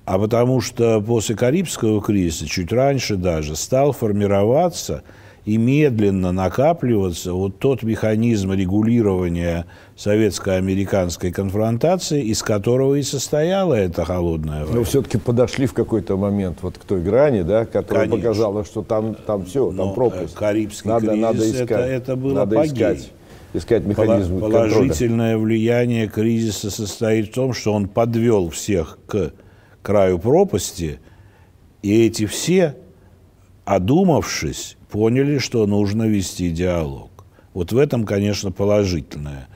А 0.05 0.19
потому 0.19 0.61
что 0.61 1.01
после 1.01 1.35
Карибского 1.35 2.03
кризиса, 2.03 2.47
чуть 2.47 2.71
раньше 2.73 3.17
даже, 3.17 3.57
стал 3.57 3.93
формироваться– 3.93 5.03
и 5.45 5.59
медленно 5.59 6.33
накапливаться 6.33 7.35
вот 7.35 7.59
тот 7.59 7.83
механизм 7.83 8.53
регулирования 8.53 9.67
советско-американской 9.97 11.33
конфронтации, 11.33 12.23
из 12.25 12.43
которого 12.43 12.95
и 12.95 13.03
состояла 13.03 13.75
эта 13.75 14.05
холодная 14.05 14.65
война. 14.65 14.79
Но 14.79 14.85
все-таки 14.85 15.19
подошли 15.19 15.67
в 15.67 15.75
какой-то 15.75 16.17
момент 16.17 16.59
вот 16.63 16.79
к 16.79 16.85
той 16.85 17.03
грани, 17.03 17.43
да, 17.43 17.67
которая 17.67 18.07
Конечно. 18.07 18.29
показала, 18.29 18.65
что 18.65 18.83
там, 18.83 19.15
там 19.15 19.45
все, 19.45 19.67
там 19.69 19.77
Но 19.77 19.93
пропасть. 19.93 20.35
Карибский 20.35 20.89
надо, 20.89 21.09
кризис, 21.09 21.23
надо 21.23 21.51
искать, 21.51 21.71
это, 21.71 21.81
это 21.81 22.17
было 22.17 22.35
надо 22.35 22.65
искать 22.65 23.11
искать 23.53 23.85
механизм 23.85 24.41
Положительное 24.41 25.35
контроля. 25.35 25.39
влияние 25.39 26.09
кризиса 26.09 26.71
состоит 26.71 27.29
в 27.29 27.35
том, 27.35 27.53
что 27.53 27.73
он 27.73 27.87
подвел 27.87 28.51
всех 28.51 28.99
к 29.07 29.33
краю 29.81 30.19
пропасти, 30.19 30.99
и 31.83 32.07
эти 32.07 32.27
все, 32.27 32.77
одумавшись, 33.65 34.77
поняли, 34.95 35.39
что 35.39 35.67
нужно 35.67 36.05
вести 36.05 36.51
диалог. 36.51 37.11
Вот 37.53 37.73
в 37.73 37.79
этом, 37.79 38.05
конечно, 38.07 38.53
положительное 38.53 39.49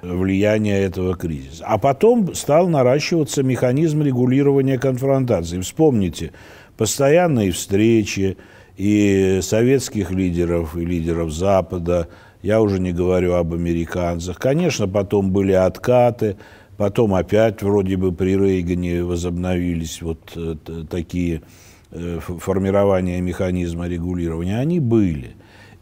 влияние 0.00 0.80
этого 0.80 1.14
кризиса. 1.14 1.62
А 1.66 1.76
потом 1.76 2.34
стал 2.34 2.68
наращиваться 2.68 3.42
механизм 3.42 4.02
регулирования 4.02 4.78
конфронтации. 4.78 5.60
Вспомните, 5.60 6.32
постоянные 6.78 7.52
встречи 7.52 8.38
и 8.78 9.40
советских 9.42 10.10
лидеров, 10.10 10.74
и 10.74 10.86
лидеров 10.86 11.32
Запада, 11.32 12.08
я 12.40 12.62
уже 12.62 12.80
не 12.80 12.92
говорю 12.92 13.34
об 13.34 13.52
американцах. 13.52 14.38
Конечно, 14.38 14.88
потом 14.88 15.32
были 15.32 15.52
откаты, 15.52 16.38
потом 16.78 17.12
опять 17.12 17.62
вроде 17.62 17.98
бы 17.98 18.10
при 18.10 18.38
Рейгане 18.38 19.04
возобновились 19.04 20.00
вот 20.00 20.32
э, 20.34 20.54
такие 20.88 21.42
формирования 21.90 23.20
механизма 23.20 23.88
регулирования, 23.88 24.58
они 24.58 24.80
были. 24.80 25.36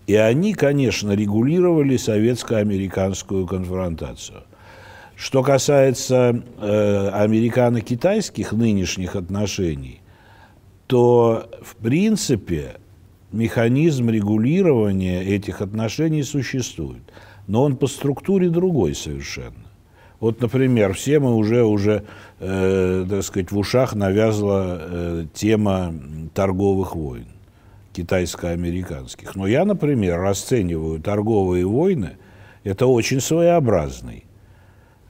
И 0.06 0.14
они, 0.14 0.54
конечно, 0.54 1.12
регулировали 1.12 1.96
советско-американскую 1.96 3.46
конфронтацию. 3.46 4.44
Что 5.16 5.42
касается 5.42 6.42
э, 6.60 7.08
американо-китайских 7.08 8.52
нынешних 8.52 9.16
отношений, 9.16 10.00
то, 10.86 11.50
в 11.62 11.74
принципе, 11.76 12.76
механизм 13.32 14.10
регулирования 14.10 15.24
этих 15.24 15.60
отношений 15.60 16.22
существует. 16.22 17.02
Но 17.48 17.62
он 17.62 17.76
по 17.76 17.86
структуре 17.86 18.48
другой 18.50 18.94
совершенно. 18.94 19.65
Вот, 20.20 20.40
например, 20.40 20.94
все 20.94 21.18
мы 21.18 21.34
уже, 21.34 21.64
уже 21.64 22.04
э, 22.40 23.06
так 23.08 23.22
сказать, 23.22 23.50
в 23.50 23.58
ушах 23.58 23.94
навязла 23.94 24.78
э, 24.80 25.26
тема 25.34 25.94
торговых 26.34 26.96
войн, 26.96 27.26
китайско-американских. 27.92 29.34
Но 29.36 29.46
я, 29.46 29.64
например, 29.64 30.18
расцениваю 30.20 31.00
торговые 31.00 31.66
войны, 31.66 32.16
это 32.64 32.86
очень 32.86 33.20
своеобразный, 33.20 34.24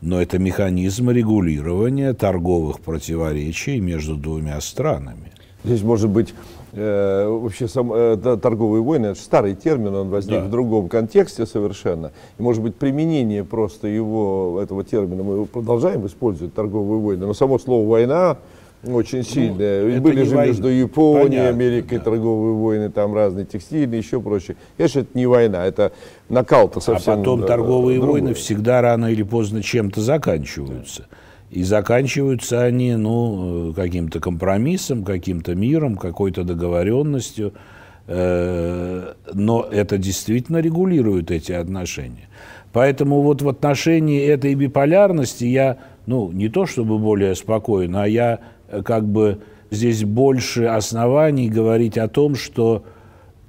но 0.01 0.21
это 0.21 0.39
механизм 0.39 1.11
регулирования 1.11 2.13
торговых 2.13 2.81
противоречий 2.81 3.81
между 3.81 4.17
двумя 4.17 4.61
странами. 4.61 5.33
Здесь 5.65 5.83
может 5.83 6.11
быть 6.11 6.35
Э, 6.79 7.27
вообще 7.27 7.69
сам, 7.69 7.91
э, 7.91 8.17
торговые 8.41 8.83
войны, 8.83 9.07
это 9.07 9.21
старый 9.21 9.55
термин, 9.55 9.95
он 9.95 10.11
возник 10.11 10.41
да. 10.41 10.45
в 10.45 10.51
другом 10.51 10.91
контексте 10.91 11.47
совершенно. 11.47 12.13
И 12.39 12.43
может 12.43 12.63
быть 12.63 12.77
применение 12.77 13.45
просто 13.45 13.89
его, 13.89 14.61
этого 14.63 14.85
термина, 14.85 15.23
мы 15.23 15.47
продолжаем 15.47 16.07
использовать 16.07 16.53
торговые 16.53 17.01
войны, 17.01 17.27
но 17.27 17.33
само 17.33 17.59
слово 17.59 17.89
война 17.89 18.37
Очень 18.87 19.23
сильная. 19.25 19.97
Ну, 19.97 20.03
Были 20.03 20.23
же 20.23 20.37
война. 20.37 20.49
между 20.49 20.69
Японией, 20.69 21.29
Понятно, 21.29 21.49
Америкой 21.49 21.99
да. 21.99 22.05
торговые 22.05 22.55
войны, 22.55 22.91
там 22.91 23.15
разные 23.15 23.47
текстильные, 23.47 23.99
еще 23.99 24.21
проще. 24.21 24.55
Конечно, 24.77 25.01
это 25.01 25.11
не 25.15 25.27
война, 25.27 25.65
это 25.65 25.93
накал-то 26.29 26.81
совсем. 26.81 27.15
А 27.15 27.17
потом 27.17 27.43
торговые 27.45 27.99
другой. 27.99 28.21
войны 28.21 28.35
всегда 28.35 28.83
рано 28.83 29.07
или 29.07 29.23
поздно 29.23 29.63
чем-то 29.63 30.03
заканчиваются. 30.03 31.07
И 31.51 31.63
заканчиваются 31.63 32.63
они 32.63 32.97
ну, 32.97 33.73
каким-то 33.75 34.21
компромиссом, 34.21 35.05
каким-то 35.05 35.55
миром, 35.55 35.97
какой-то 35.97 36.45
договоренностью. 36.45 37.53
Э, 38.09 39.15
но 39.33 39.63
это 39.63 39.99
действительно 39.99 40.59
регулирует 40.59 41.31
эти 41.31 41.53
отношения. 41.53 42.29
Поэтому 42.73 43.23
вот 43.23 43.43
в 43.43 43.49
отношении 43.49 44.23
этой 44.23 44.55
биполярности 44.55 45.45
я, 45.45 45.79
ну, 46.07 46.31
не 46.33 46.49
то 46.49 46.67
чтобы 46.67 46.99
более 46.99 47.35
спокоен, 47.35 47.97
а 47.97 48.07
я 48.07 48.41
э, 48.69 48.83
как 48.83 49.07
бы 49.07 49.41
здесь 49.71 50.05
больше 50.05 50.65
оснований 50.65 51.49
говорить 51.49 51.97
о 51.97 52.09
том, 52.09 52.35
что 52.35 52.85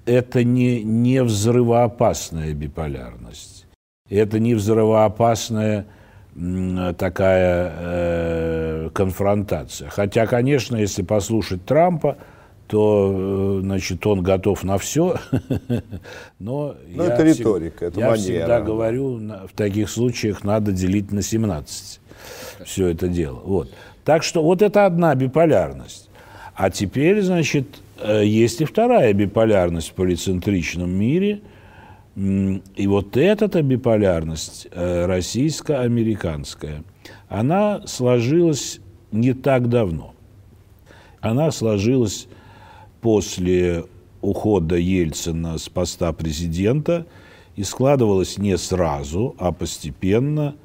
это 0.05 0.43
не, 0.43 0.83
не 0.83 1.21
взрывоопасная 1.23 2.53
биполярность. 2.53 3.67
Это 4.09 4.39
не 4.39 4.55
взрывоопасная 4.55 5.85
такая 6.97 7.73
э, 7.75 8.89
конфронтация. 8.93 9.89
Хотя, 9.89 10.27
конечно, 10.27 10.75
если 10.75 11.01
послушать 11.01 11.65
Трампа, 11.65 12.17
то, 12.67 13.59
э, 13.59 13.61
значит, 13.63 14.05
он 14.05 14.21
готов 14.21 14.63
на 14.63 14.77
все. 14.77 15.17
Но, 16.39 16.75
Но 16.89 17.03
это 17.03 17.23
риторика, 17.23 17.85
это 17.85 17.99
Я 17.99 18.09
манера. 18.09 18.21
всегда 18.21 18.61
говорю, 18.61 19.17
в 19.17 19.55
таких 19.55 19.89
случаях 19.89 20.43
надо 20.43 20.71
делить 20.71 21.11
на 21.11 21.21
17 21.21 22.01
все 22.65 22.87
это 22.87 23.07
дело. 23.07 23.39
Вот. 23.43 23.69
Так 24.03 24.23
что 24.23 24.43
вот 24.43 24.61
это 24.61 24.85
одна 24.85 25.15
биполярность. 25.15 26.09
А 26.55 26.69
теперь, 26.69 27.21
значит, 27.21 27.67
э, 27.99 28.25
есть 28.25 28.61
и 28.61 28.65
вторая 28.65 29.13
биполярность 29.13 29.89
в 29.89 29.93
полицентричном 29.93 30.91
мире– 30.91 31.41
и 32.17 32.87
вот 32.87 33.15
эта 33.15 33.61
биполярность 33.61 34.67
э, 34.71 35.05
российско-американская, 35.05 36.83
она 37.29 37.85
сложилась 37.85 38.79
не 39.11 39.33
так 39.33 39.69
давно. 39.69 40.15
Она 41.21 41.51
сложилась 41.51 42.27
после 43.01 43.85
ухода 44.21 44.77
Ельцина 44.77 45.59
с 45.59 45.69
поста 45.69 46.11
президента 46.11 47.05
и 47.55 47.63
складывалась 47.63 48.39
не 48.39 48.57
сразу, 48.57 49.35
а 49.37 49.51
постепенно. 49.51 50.55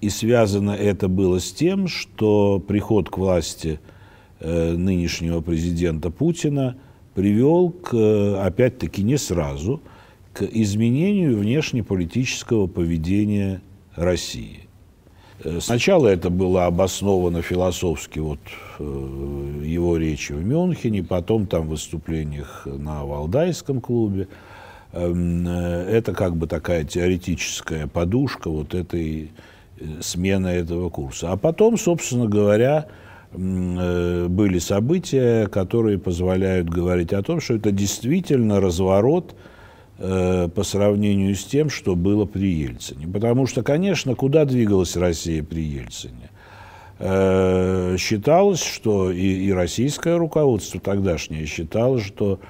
И 0.00 0.08
связано 0.08 0.70
это 0.70 1.08
было 1.08 1.38
с 1.38 1.52
тем, 1.52 1.86
что 1.86 2.64
приход 2.66 3.10
к 3.10 3.18
власти 3.18 3.78
э, 4.40 4.72
нынешнего 4.72 5.42
президента 5.42 6.10
Путина 6.10 6.78
привел 7.14 7.68
к, 7.72 8.42
опять-таки, 8.42 9.02
не 9.02 9.18
сразу– 9.18 9.82
к 10.38 10.42
изменению 10.42 11.36
внешнеполитического 11.36 12.68
поведения 12.68 13.60
России. 13.96 14.68
Э, 15.42 15.58
сначала 15.60 16.06
это 16.06 16.30
было 16.30 16.66
обосновано 16.66 17.42
философски 17.42 18.20
вот 18.20 18.38
э, 18.78 19.62
его 19.64 19.96
речи 19.96 20.30
в 20.30 20.44
Мюнхене, 20.44 21.02
потом 21.02 21.48
там 21.48 21.66
в 21.66 21.70
выступлениях 21.70 22.66
на 22.66 23.04
Валдайском 23.04 23.80
клубе. 23.80 24.28
Эм, 24.92 25.44
э, 25.48 25.86
это 25.90 26.12
как 26.12 26.36
бы 26.36 26.46
такая 26.46 26.84
теоретическая 26.84 27.88
подушка 27.88 28.48
вот 28.48 28.74
этой 28.74 29.32
смены 30.00 30.48
этого 30.48 30.88
курса. 30.88 31.32
А 31.32 31.36
потом, 31.36 31.76
собственно 31.76 32.26
говоря, 32.26 32.86
были 33.32 34.58
события, 34.58 35.48
которые 35.48 35.98
позволяют 35.98 36.68
говорить 36.68 37.12
о 37.12 37.22
том, 37.22 37.40
что 37.40 37.54
это 37.54 37.72
действительно 37.72 38.60
разворот– 38.60 39.34
по 39.98 40.62
сравнению 40.62 41.34
с 41.34 41.44
тем, 41.44 41.70
что 41.70 41.96
было 41.96 42.24
при 42.24 42.48
Ельцине. 42.52 43.08
Потому 43.08 43.46
что, 43.46 43.64
конечно, 43.64 44.14
куда 44.14 44.44
двигалась 44.44 44.96
Россия 44.96 45.42
при 45.42 45.60
Ельцине? 45.60 46.30
Э, 47.00 47.96
считалось, 47.98 48.62
что 48.62 49.10
и, 49.10 49.46
и 49.46 49.52
российское 49.52 50.16
руководство 50.16 50.80
тогдашнее 50.80 51.46
считало, 51.46 52.00
что 52.00 52.40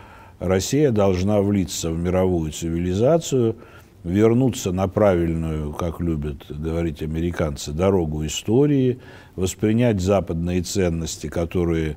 Россия 0.40 0.90
должна 0.90 1.40
влиться 1.40 1.90
в 1.90 1.98
мировую 1.98 2.52
цивилизацию, 2.52 3.56
вернуться 4.04 4.72
на 4.72 4.88
правильную, 4.88 5.72
как 5.72 6.00
любят 6.00 6.46
говорить 6.48 7.02
американцы, 7.02 7.72
дорогу 7.72 8.24
истории, 8.24 9.00
воспринять 9.36 10.00
западные 10.00 10.62
ценности, 10.62 11.28
которые 11.28 11.96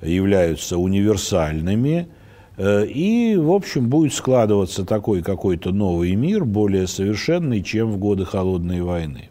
являются 0.00 0.78
универсальными– 0.78 2.06
Э, 2.16 2.21
и, 2.58 3.36
в 3.38 3.50
общем, 3.50 3.88
будет 3.88 4.12
складываться 4.12 4.84
такой 4.84 5.22
какой-то 5.22 5.72
новый 5.72 6.14
мир, 6.14 6.44
более 6.44 6.86
совершенный, 6.86 7.62
чем 7.62 7.90
в 7.92 7.98
годы 7.98 8.24
Холодной 8.24 8.82
войны. 8.82 9.30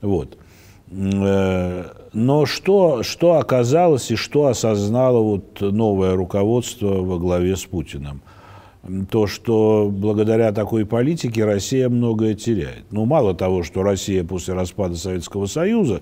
Вот. 0.00 0.38
Э, 0.90 1.84
но 2.12 2.46
что, 2.46 3.02
что 3.02 3.34
оказалось 3.34 4.10
и 4.10 4.16
что 4.16 4.46
осознало 4.46 5.20
вот 5.20 5.60
новое 5.60 6.14
руководство 6.14 7.00
во 7.00 7.18
главе 7.18 7.56
с 7.56 7.64
Путиным? 7.64 8.22
То, 9.10 9.26
что 9.26 9.90
благодаря 9.90 10.52
такой 10.52 10.84
политике 10.84 11.44
Россия 11.44 11.88
многое 11.88 12.34
теряет. 12.34 12.84
Ну, 12.90 13.06
мало 13.06 13.34
того, 13.34 13.62
что 13.62 13.82
Россия 13.82 14.22
после 14.24 14.52
распада 14.52 14.94
Советского 14.94 15.46
Союза 15.46 15.96
э, 15.96 16.00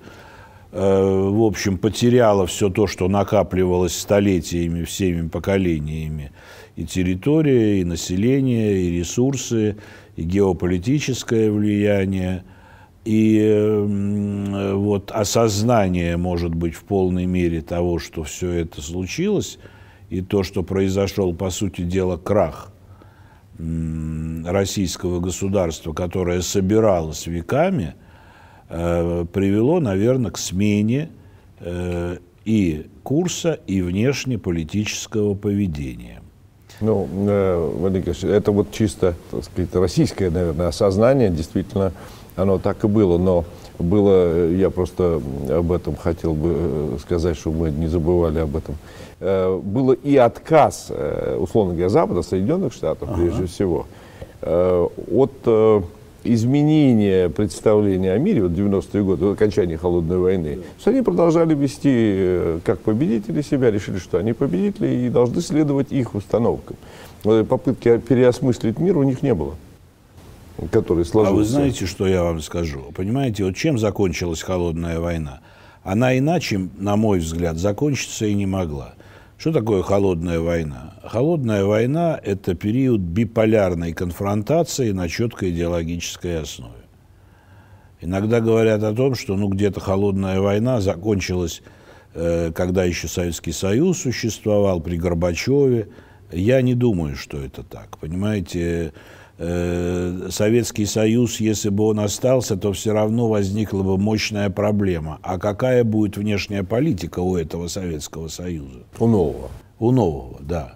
в 0.73 1.45
общем, 1.45 1.77
потеряла 1.77 2.47
все 2.47 2.71
то, 2.71 2.87
что 2.87 3.07
накапливалось 3.07 3.95
столетиями, 3.95 4.85
всеми 4.85 5.29
поколениями, 5.29 6.33
и 6.77 6.87
территория, 6.87 7.81
и 7.81 7.85
население, 7.85 8.81
и 8.81 8.99
ресурсы, 8.99 9.77
и 10.17 10.23
геополитическое 10.23 11.51
влияние, 11.51 12.45
и 13.05 13.85
вот 14.75 15.11
осознание, 15.11 16.17
может 16.17 16.55
быть, 16.55 16.75
в 16.75 16.85
полной 16.85 17.27
мере 17.27 17.61
того, 17.61 17.99
что 17.99 18.23
все 18.23 18.51
это 18.53 18.81
случилось, 18.81 19.59
и 20.09 20.23
то, 20.23 20.43
что 20.43 20.63
произошел, 20.63 21.35
по 21.35 21.51
сути 21.51 21.83
дела, 21.83 22.17
крах 22.17 22.73
российского 23.59 25.21
государства, 25.21 25.93
которое 25.93 26.41
собиралось 26.41 27.27
веками, 27.27 27.95
э, 27.95 28.12
привело, 28.73 29.81
наверное, 29.81 30.31
к 30.31 30.39
смене 30.39 31.11
э, 31.61 32.17
и 32.45 32.87
курса, 33.03 33.59
и 33.67 33.83
внешнеполитического 33.83 35.35
поведения. 35.35 36.23
Ну, 36.81 37.09
э, 37.13 37.71
Владимир 37.79 38.17
это 38.25 38.51
вот 38.51 38.73
чисто, 38.73 39.15
так 39.31 39.45
сказать, 39.45 39.75
российское, 39.75 40.31
наверное, 40.31 40.69
осознание, 40.69 41.31
действительно, 41.31 41.93
оно 42.35 42.59
так 42.59 42.83
и 42.85 42.89
было, 42.89 43.19
но 43.19 43.45
было, 43.79 44.49
я 44.51 44.71
просто 44.71 45.21
об 45.49 45.71
этом 45.71 45.97
хотел 45.97 46.35
бы 46.35 46.55
э, 46.57 46.97
сказать, 47.01 47.37
чтобы 47.37 47.59
мы 47.59 47.71
не 47.71 47.87
забывали 47.87 48.41
об 48.41 48.57
этом, 48.57 48.77
э, 49.21 49.61
было 49.63 49.93
и 49.93 50.17
отказ, 50.17 50.91
условно 51.39 51.75
говоря, 51.75 51.89
Запада, 51.89 52.23
Соединенных 52.23 52.73
Штатов, 52.73 53.09
ага. 53.13 53.21
прежде 53.21 53.47
всего, 53.47 53.87
от 54.41 55.33
изменения 56.25 57.29
представления 57.29 58.13
о 58.13 58.19
мире, 58.19 58.43
вот 58.43 58.53
90-е 58.53 59.03
годы, 59.03 59.25
вот 59.27 59.33
окончания 59.35 59.77
Холодной 59.77 60.19
войны, 60.19 60.59
что 60.79 60.91
они 60.91 61.03
продолжали 61.03 61.55
вести 61.55 61.91
э, 61.93 62.59
как 62.65 62.81
победители 62.81 63.43
себя, 63.43 63.71
решили, 63.71 63.99
что 63.99 64.19
они 64.19 64.33
победители 64.33 65.07
и 65.07 65.09
должны 65.09 65.41
следовать 65.41 65.93
их 65.93 66.15
установкам. 66.15 66.77
Попытки 67.23 67.99
переосмыслить 67.99 68.79
мир 68.79 68.99
у 68.99 69.03
них 69.03 69.23
не 69.23 69.35
было 69.35 69.55
который 70.71 71.05
сложился. 71.05 71.35
А 71.35 71.37
вы 71.37 71.45
знаете, 71.45 71.87
что 71.87 72.07
я 72.07 72.23
вам 72.23 72.41
скажу? 72.41 72.93
Понимаете, 72.95 73.45
вот 73.45 73.57
чем 73.57 73.79
закончилась 73.79 74.43
холодная 74.43 75.01
война? 75.01 75.41
Она 75.83 76.17
иначе, 76.17 76.69
на 76.79 76.97
мой 76.97 77.19
взгляд, 77.19 77.57
закончиться 77.57 78.27
и 78.27 78.35
не 78.35 78.47
могла. 78.47 78.95
Что 79.43 79.51
такое 79.51 79.83
холодная 79.83 80.39
война? 80.39 80.95
Холодная 81.03 81.65
война– 81.65 82.17
это 82.25 82.55
период 82.55 83.01
биполярной 83.01 83.93
конфронтации 83.93 84.93
на 84.93 85.09
четкой 85.09 85.51
идеологической 85.51 86.43
основе. 86.43 86.85
Иногда 88.01 88.39
говорят 88.39 88.85
о 88.85 88.95
том, 88.95 89.17
что 89.17 89.35
ну, 89.35 89.49
где-то 89.49 89.81
холодная 89.81 90.41
война 90.41 90.81
закончилась, 90.81 91.61
э, 92.15 92.53
когда 92.55 92.85
еще 92.85 93.09
Советский 93.09 93.51
Союз 93.51 94.03
существовал, 94.03 94.81
при 94.81 94.97
Горбачеве. 94.97 95.89
Я 96.31 96.63
не 96.63 96.77
думаю, 96.77 97.17
что 97.17 97.39
это 97.39 97.65
так. 97.65 97.99
Понимаете, 97.99 98.93
Советский 99.39 100.87
Союз, 100.87 101.41
если 101.41 101.69
бы 101.71 101.85
он 101.85 102.01
остался, 102.01 102.57
то 102.57 102.73
все 102.73 102.93
равно 102.93 103.29
возникла 103.29 103.83
бы 103.83 103.99
мощная 103.99 104.51
проблема. 104.51 105.19
А 105.23 105.39
какая 105.39 105.85
будет 105.85 106.17
внешняя 106.17 106.63
политика 106.63 107.21
у 107.21 107.37
этого 107.37 107.69
Советского 107.69 108.29
Союза? 108.29 108.81
У 108.99 109.07
нового. 109.07 109.51
У 109.79 109.91
нового, 109.91 110.39
да. 110.41 110.75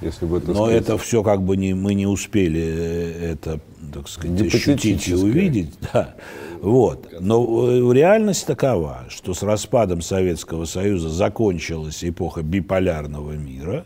Если 0.00 0.26
бы 0.26 0.38
это 0.38 0.48
Но 0.48 0.66
сказать... 0.66 0.82
это 0.82 0.98
все 0.98 1.22
как 1.22 1.42
бы 1.42 1.56
не, 1.56 1.74
мы 1.74 1.94
не 1.94 2.06
успели 2.06 2.60
э, 2.60 3.32
это 3.32 3.60
так 3.92 4.08
сказать, 4.08 4.52
ощутить 4.52 5.06
и 5.08 5.14
увидеть. 5.14 5.74
Да. 5.92 6.14
Вот. 6.60 7.08
Но 7.20 7.68
э, 7.68 7.94
реальность 7.94 8.46
такова, 8.46 9.04
что 9.08 9.34
с 9.34 9.42
распадом 9.42 10.02
Советского 10.02 10.64
Союза 10.64 11.08
закончилась 11.08 12.02
эпоха 12.04 12.42
биполярного 12.42 13.32
мира 13.32 13.84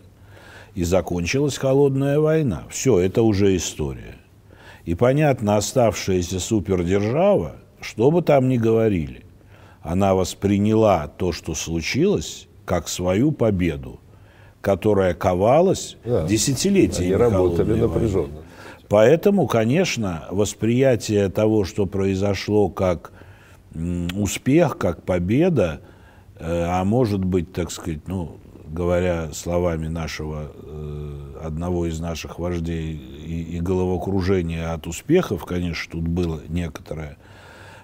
и 0.77 0.85
закончилась 0.85 1.57
холодная 1.57 2.21
война. 2.21 2.65
Все, 2.69 3.01
это 3.01 3.23
уже 3.23 3.57
история. 3.57 4.17
И 4.85 4.95
понятно, 4.95 5.57
оставшаяся 5.57 6.39
супердержава, 6.39 7.57
что 7.81 8.11
бы 8.11 8.21
там 8.21 8.49
ни 8.49 8.59
говорили, 8.59 9.25
она 9.81 10.15
восприняла 10.15 11.09
то, 11.09 11.33
что 11.33 11.55
случилось, 11.55 12.47
как 12.67 12.89
свою 12.89 13.33
победу, 13.33 14.01
которая 14.61 15.15
ковалась 15.15 15.97
да. 16.05 16.27
десятилетиями. 16.27 17.15
Они 17.15 17.17
работали 17.17 17.81
напряженно. 17.81 18.27
Войны. 18.27 18.41
Поэтому, 18.89 19.47
конечно, 19.47 20.27
восприятие 20.31 21.31
того, 21.31 21.65
что 21.65 21.87
произошло 21.87 22.69
как 22.69 23.13
успех, 24.15 24.77
как 24.77 25.03
победа, 25.05 25.81
э, 26.39 26.65
а 26.69 26.85
может 26.85 27.25
быть, 27.25 27.53
так 27.53 27.71
сказать, 27.71 28.07
ну, 28.07 28.37
говоря 28.67 29.33
словами 29.33 29.89
нашего, 29.89 30.53
э, 30.53 31.41
одного 31.43 31.87
из 31.87 32.01
наших 32.01 32.39
вождей, 32.39 32.93
и, 32.95 33.57
и 33.57 33.61
головокружение 33.61 34.67
от 34.67 34.87
успехов, 34.87 35.45
конечно, 35.45 35.93
тут 35.93 36.09
было 36.09 36.41
некоторое, 36.49 37.17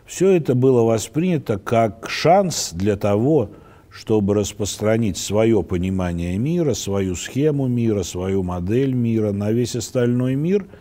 все 0.07 0.31
это 0.31 0.55
было 0.55 0.83
воспринято 0.83 1.59
как 1.59 2.09
шанс 2.09 2.71
для 2.73 2.97
того, 2.97 3.51
чтобы 3.90 4.35
распространить 4.35 5.18
свое 5.18 5.62
понимание 5.62 6.38
мира, 6.38 6.75
свою 6.75 7.14
схему 7.14 7.66
мира, 7.66 8.03
свою 8.03 8.42
модель 8.42 8.95
мира 8.95 9.33
на 9.33 9.53
весь 9.53 9.77
остальной 9.77 10.35
мир– 10.35 10.66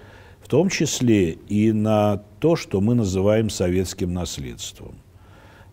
том 0.52 0.68
числе 0.68 1.32
и 1.32 1.72
на 1.72 2.18
то, 2.42 2.58
что 2.58 2.82
мы 2.82 2.94
называем 2.94 3.50
советским 3.50 4.14
наследством. 4.14 4.96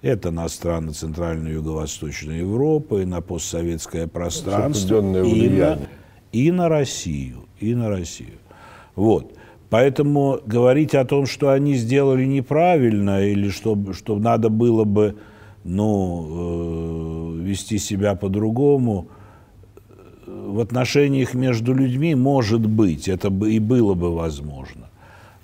Это 0.00 0.30
на 0.30 0.48
страны 0.48 0.92
Центральной 0.92 1.50
и 1.50 1.54
Юго-Восточной 1.54 2.38
Европы, 2.38 3.02
и 3.02 3.04
на 3.04 3.20
постсоветское 3.20 4.06
пространство, 4.06 5.00
и 5.00 5.48
на, 5.48 5.78
и 6.30 6.50
на 6.52 6.68
Россию, 6.68 7.46
и 7.58 7.74
на 7.74 7.88
Россию. 7.88 8.38
Вот. 8.94 9.32
Поэтому 9.70 10.40
говорить 10.46 10.94
о 10.94 11.04
том, 11.04 11.26
что 11.26 11.50
они 11.50 11.74
сделали 11.74 12.24
неправильно, 12.24 13.22
или 13.24 13.50
что, 13.50 13.76
что 13.92 14.18
надо 14.18 14.48
было 14.48 14.84
бы 14.84 15.16
ну, 15.64 17.36
э, 17.40 17.42
вести 17.42 17.78
себя 17.78 18.14
по-другому, 18.14 19.08
в 20.26 20.60
отношениях 20.60 21.34
между 21.34 21.74
людьми 21.74 22.14
может 22.14 22.66
быть, 22.66 23.08
это 23.08 23.30
бы 23.30 23.52
и 23.52 23.58
было 23.58 23.94
бы 23.94 24.14
возможно. 24.14 24.88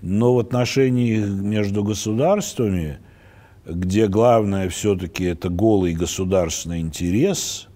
Но 0.00 0.34
в 0.34 0.38
отношениях 0.38 1.28
между 1.28 1.82
государствами, 1.82 2.98
где 3.66 4.08
главное 4.08 4.68
все-таки 4.68 5.24
это 5.24 5.48
голый 5.48 5.94
государственный 5.94 6.80
интерес, 6.80 7.68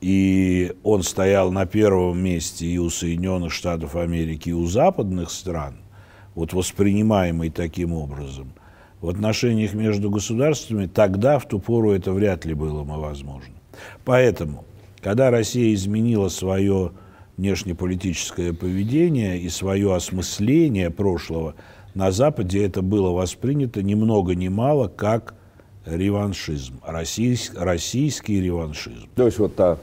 и 0.00 0.74
он 0.82 1.02
стоял 1.02 1.50
на 1.50 1.66
первом 1.66 2.18
месте 2.18 2.66
и 2.66 2.78
у 2.78 2.90
Соединенных 2.90 3.52
Штатов 3.52 3.96
Америки, 3.96 4.50
и 4.50 4.52
у 4.52 4.66
западных 4.66 5.30
стран, 5.30 5.76
вот 6.34 6.52
воспринимаемый 6.52 7.50
таким 7.50 7.92
образом, 7.92 8.52
в 9.00 9.08
отношениях 9.08 9.74
между 9.74 10.10
государствами, 10.10 10.86
тогда, 10.86 11.38
в 11.38 11.46
ту 11.46 11.58
пору, 11.58 11.92
это 11.92 12.12
вряд 12.12 12.44
ли 12.44 12.54
было 12.54 12.82
возможно. 12.82 13.54
Поэтому– 14.04 14.64
когда 15.06 15.30
Россия 15.30 15.72
изменила 15.72 16.28
свое 16.28 16.90
внешнеполитическое 17.36 18.52
поведение 18.52 19.38
и 19.38 19.48
свое 19.48 19.94
осмысление 19.94 20.90
прошлого, 20.90 21.54
на 21.96 22.12
Западе 22.12 22.62
это 22.64 22.82
было 22.82 23.10
воспринято 23.10 23.82
ни 23.82 23.94
много 23.94 24.34
ни 24.34 24.48
мало 24.48 24.86
как 24.88 25.34
реваншизм, 25.86 26.74
российский, 26.86 27.56
российский 27.56 28.40
реваншизм. 28.40 29.08
То 29.16 29.24
есть 29.24 29.38
вот 29.38 29.56
та 29.56 29.78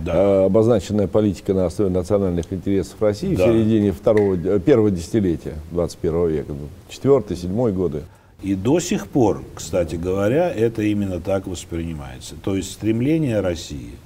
да. 0.00 0.14
Э, 0.14 0.44
обозначенная 0.46 1.08
политика 1.08 1.52
на 1.54 1.66
основе 1.66 1.90
национальных 1.90 2.50
интересов 2.52 3.02
России 3.02 3.34
да. 3.34 3.44
в 3.44 3.48
середине 3.48 3.90
второго, 3.90 4.36
э, 4.36 4.60
первого 4.60 4.92
десятилетия 4.92 5.54
21 5.72 6.28
века, 6.28 6.52
ну, 6.52 6.68
четвертый, 6.88 7.36
седьмой 7.36 7.72
годы. 7.72 8.04
И 8.42 8.54
до 8.54 8.78
сих 8.78 9.08
пор, 9.08 9.42
кстати 9.54 9.96
говоря, 9.96 10.50
это 10.50 10.82
именно 10.82 11.20
так 11.20 11.48
воспринимается. 11.48 12.36
То 12.42 12.54
есть 12.54 12.70
стремление 12.72 13.40
России– 13.40 13.90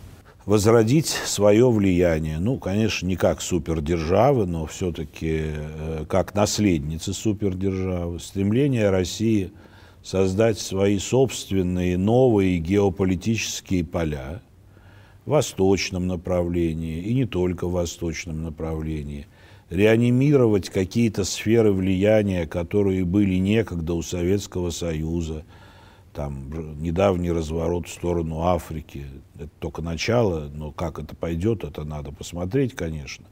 возродить 0.50 1.06
свое 1.06 1.70
влияние. 1.70 2.40
Ну, 2.40 2.58
конечно, 2.58 3.06
не 3.06 3.14
как 3.14 3.40
супердержавы, 3.40 4.46
но 4.46 4.66
все-таки 4.66 5.42
э, 5.44 6.04
как 6.08 6.34
наследницы 6.34 7.12
супердержавы. 7.12 8.18
Стремление 8.18 8.90
России 8.90 9.52
создать 10.02 10.58
свои 10.58 10.98
собственные 10.98 11.96
новые 11.96 12.58
геополитические 12.58 13.84
поля 13.84 14.42
в 15.24 15.30
восточном 15.30 16.08
направлении 16.08 17.00
и 17.00 17.14
не 17.14 17.26
только 17.26 17.68
в 17.68 17.72
восточном 17.72 18.42
направлении. 18.42 19.28
Реанимировать 19.68 20.68
какие-то 20.68 21.22
сферы 21.22 21.70
влияния, 21.70 22.44
которые 22.48 23.04
были 23.04 23.36
некогда 23.36 23.94
у 23.94 24.02
Советского 24.02 24.70
Союза– 24.70 25.44
там 26.12 26.80
недавний 26.80 27.30
разворот 27.30 27.86
в 27.86 27.92
сторону 27.92 28.42
Африки. 28.42 29.06
Это 29.36 29.50
только 29.58 29.82
начало, 29.82 30.50
но 30.52 30.72
как 30.72 30.98
это 30.98 31.14
пойдет, 31.14 31.64
это 31.64 31.84
надо 31.84 32.12
посмотреть, 32.12 32.74
конечно. 32.74 33.26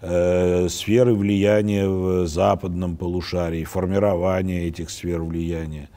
Э, 0.00 0.68
сферы 0.68 1.14
влияния 1.14 1.88
в 1.88 2.26
западном 2.26 2.96
полушарии, 2.96 3.64
формирование 3.64 4.66
этих 4.66 4.90
сфер 4.90 5.22
влияния, 5.22 5.88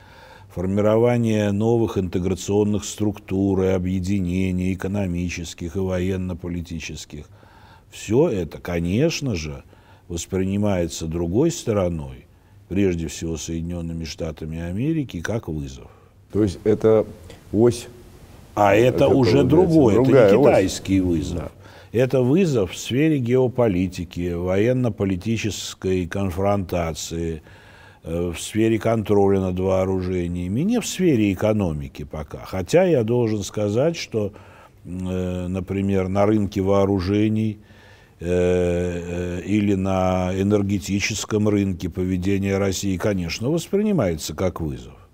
формирование 0.49 1.51
новых 1.51 1.97
интеграционных 1.97 2.85
структур 2.85 3.63
и 3.63 3.67
объединений 3.67 4.73
экономических 4.73 5.75
и 5.75 5.79
военно-политических. 5.79 7.25
Все 7.89 8.29
это, 8.29 8.59
конечно 8.59 9.35
же, 9.35 9.63
воспринимается 10.07 11.07
другой 11.07 11.51
стороной, 11.51 12.25
прежде 12.67 13.07
всего 13.07 13.35
Соединенными 13.35 14.05
Штатами 14.05 14.59
Америки, 14.59 15.21
как 15.21 15.47
вызов. 15.47 15.89
То 16.31 16.43
есть 16.43 16.59
это 16.63 17.05
ось. 17.51 17.87
А 18.55 18.75
это 18.75 19.07
уже 19.07 19.43
другой, 19.43 19.93
это 19.93 20.01
не 20.01 20.37
китайский 20.37 21.01
ось. 21.01 21.07
вызов. 21.07 21.37
Да. 21.37 21.51
Это 21.91 22.21
вызов 22.21 22.71
в 22.71 22.77
сфере 22.77 23.17
геополитики, 23.17 24.33
военно-политической 24.33 26.05
конфронтации, 26.05 27.41
э, 28.03 28.31
в 28.35 28.39
сфере 28.39 28.77
контроля 28.77 29.39
над 29.39 29.59
вооружениями, 29.59 30.61
не 30.61 30.79
в 30.81 30.85
сфере 30.85 31.33
экономики 31.33 32.03
пока. 32.03 32.39
Хотя 32.45 32.83
я 32.83 33.03
должен 33.03 33.43
сказать, 33.43 33.95
что, 33.95 34.33
э, 34.85 35.47
например, 35.47 36.09
на 36.09 36.27
рынке 36.27 36.61
вооружений 36.61 37.57
э, 38.19 39.41
или 39.45 39.73
на 39.73 40.31
энергетическом 40.35 41.47
рынке 41.49 41.89
поведение 41.89 42.57
России, 42.57 42.97
конечно, 42.97 43.49
воспринимается 43.49 44.35
как 44.35 44.61
вызов 44.61 45.08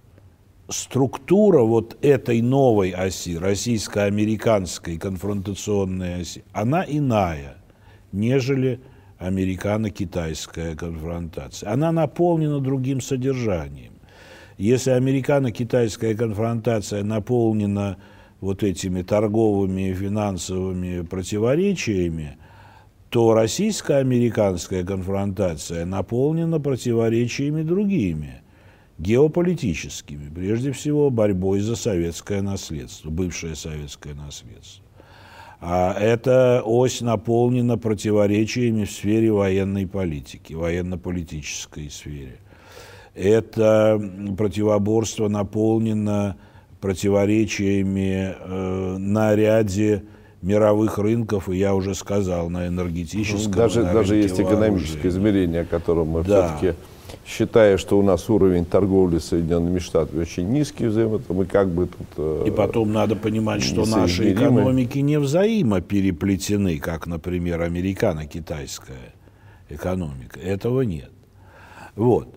структура 0.69 1.61
вот 1.61 1.97
этой 2.01 2.41
новой 2.41 2.91
оси, 2.91 3.37
российско-американской 3.37 4.97
конфронтационной 4.97 6.21
оси, 6.21 6.43
она 6.53 6.83
иная, 6.87 7.57
нежели 8.11 8.79
американо-китайская 9.17 10.75
конфронтация. 10.75 11.71
Она 11.71 11.91
наполнена 11.91 12.59
другим 12.59 13.01
содержанием. 13.01 13.93
Если 14.57 14.91
американо-китайская 14.91 16.15
конфронтация 16.15 17.03
наполнена 17.03 17.97
вот 18.41 18.63
этими 18.63 19.01
торговыми 19.01 19.89
и 19.89 19.93
финансовыми 19.93 21.01
противоречиями, 21.01 22.37
то 23.09 23.33
российско-американская 23.33 24.83
конфронтация 24.83 25.85
наполнена 25.85 26.59
противоречиями 26.59 27.61
другими– 27.61 28.41
геополитическими, 28.97 30.29
прежде 30.33 30.71
всего 30.71 31.09
борьбой 31.09 31.59
за 31.59 31.75
советское 31.75 32.41
наследство, 32.41 33.09
бывшее 33.09 33.55
советское 33.55 34.13
наследство. 34.13 34.83
А 35.61 35.93
эта 35.99 36.61
ось 36.63 37.01
наполнена 37.01 37.77
противоречиями 37.77 38.85
в 38.85 38.91
сфере 38.91 39.31
военной 39.31 39.87
политики, 39.87 40.53
военно-политической 40.53 41.89
сфере. 41.89 42.37
Это 43.15 43.99
противоборство 44.37 45.29
наполнено 45.29 46.35
противоречиями 46.81 48.35
э, 48.37 48.97
на 48.97 49.33
ряде 49.33 50.03
мировых 50.45 50.99
рынков, 50.99 51.49
и 51.49 51.57
я 51.57 51.73
уже 51.73 51.95
сказал, 51.95 52.49
на 52.49 52.67
энергетическом. 52.67 53.51
Даже, 53.51 53.83
на 53.83 53.93
даже 53.93 54.15
есть 54.15 54.39
экономическое 54.39 55.09
измерение, 55.09 55.61
о 55.61 55.65
котором 55.65 56.09
мы 56.09 56.23
да. 56.23 56.57
все-таки 56.57 56.79
считая, 57.25 57.77
что 57.77 57.97
у 57.97 58.03
нас 58.03 58.29
уровень 58.29 58.65
торговли 58.65 59.17
с 59.17 59.25
Соединенными 59.25 59.79
Штатами 59.79 60.21
очень 60.21 60.49
низкий 60.49 60.85
взаимо, 60.85 61.19
мы 61.29 61.45
как 61.45 61.69
бы 61.69 61.87
тут... 61.87 62.07
Э, 62.17 62.43
И 62.47 62.51
потом 62.51 62.93
надо 62.93 63.15
понимать, 63.15 63.63
что 63.63 63.85
наши 63.85 64.31
экономики 64.33 64.99
не 64.99 65.19
взаимопереплетены, 65.19 66.77
как, 66.77 67.07
например, 67.07 67.61
американо-китайская 67.61 69.13
экономика. 69.69 70.39
Этого 70.39 70.81
нет. 70.81 71.09
Вот. 71.95 72.27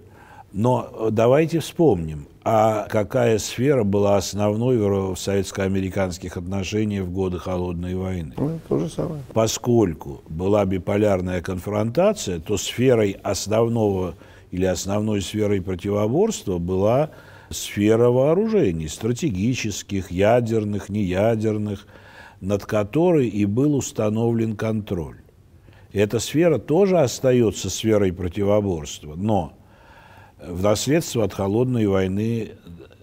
Но 0.52 1.08
давайте 1.10 1.60
вспомним, 1.60 2.26
а 2.50 2.86
какая 2.88 3.36
сфера 3.38 3.84
была 3.84 4.16
основной 4.16 4.78
в 4.78 5.16
советско-американских 5.16 6.38
отношениях 6.38 7.04
в 7.04 7.10
годы 7.10 7.38
Холодной 7.38 7.94
войны? 7.94 8.32
Ну, 8.38 8.58
то 8.66 8.78
же 8.78 8.88
самое. 8.88 9.22
Поскольку 9.34 10.22
была 10.30 10.64
биполярная 10.64 11.42
конфронтация, 11.42 12.40
то 12.40 12.56
сферой 12.56 13.18
основного 13.22 14.14
или 14.50 14.64
основной 14.64 15.20
сферой 15.20 15.60
противоборства 15.60 16.56
была 16.56 17.10
сфера 17.50 18.08
вооружений, 18.08 18.88
стратегических, 18.88 20.10
ядерных, 20.10 20.88
неядерных, 20.88 21.86
над 22.40 22.64
которой 22.64 23.28
и 23.28 23.44
был 23.44 23.74
установлен 23.74 24.56
контроль. 24.56 25.18
Эта 25.92 26.18
сфера 26.18 26.56
тоже 26.56 26.98
остается 26.98 27.68
сферой 27.68 28.14
противоборства, 28.14 29.16
но 29.16 29.57
в 30.40 30.62
наследство 30.62 31.24
от 31.24 31.34
холодной 31.34 31.86
войны 31.86 32.50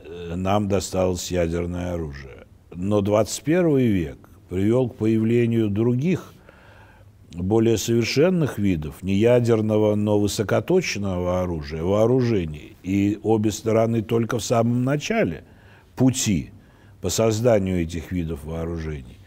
э, 0.05 0.35
нам 0.35 0.67
досталось 0.67 1.31
ядерное 1.31 1.93
оружие. 1.93 2.45
Но 2.73 3.01
21 3.01 3.77
век 3.77 4.17
привел 4.49 4.89
к 4.89 4.95
появлению 4.95 5.69
других, 5.69 6.33
более 7.33 7.77
совершенных 7.77 8.57
видов, 8.57 9.03
не 9.03 9.15
ядерного, 9.15 9.95
но 9.95 10.19
высокоточного 10.19 11.41
оружия, 11.41 11.83
вооружений. 11.83 12.77
И 12.83 13.19
обе 13.23 13.51
стороны 13.51 14.01
только 14.01 14.39
в 14.39 14.43
самом 14.43 14.83
начале 14.83 15.43
пути 15.95 16.51
по 17.01 17.09
созданию 17.09 17.81
этих 17.81 18.11
видов 18.11 18.45
вооружений 18.45 19.17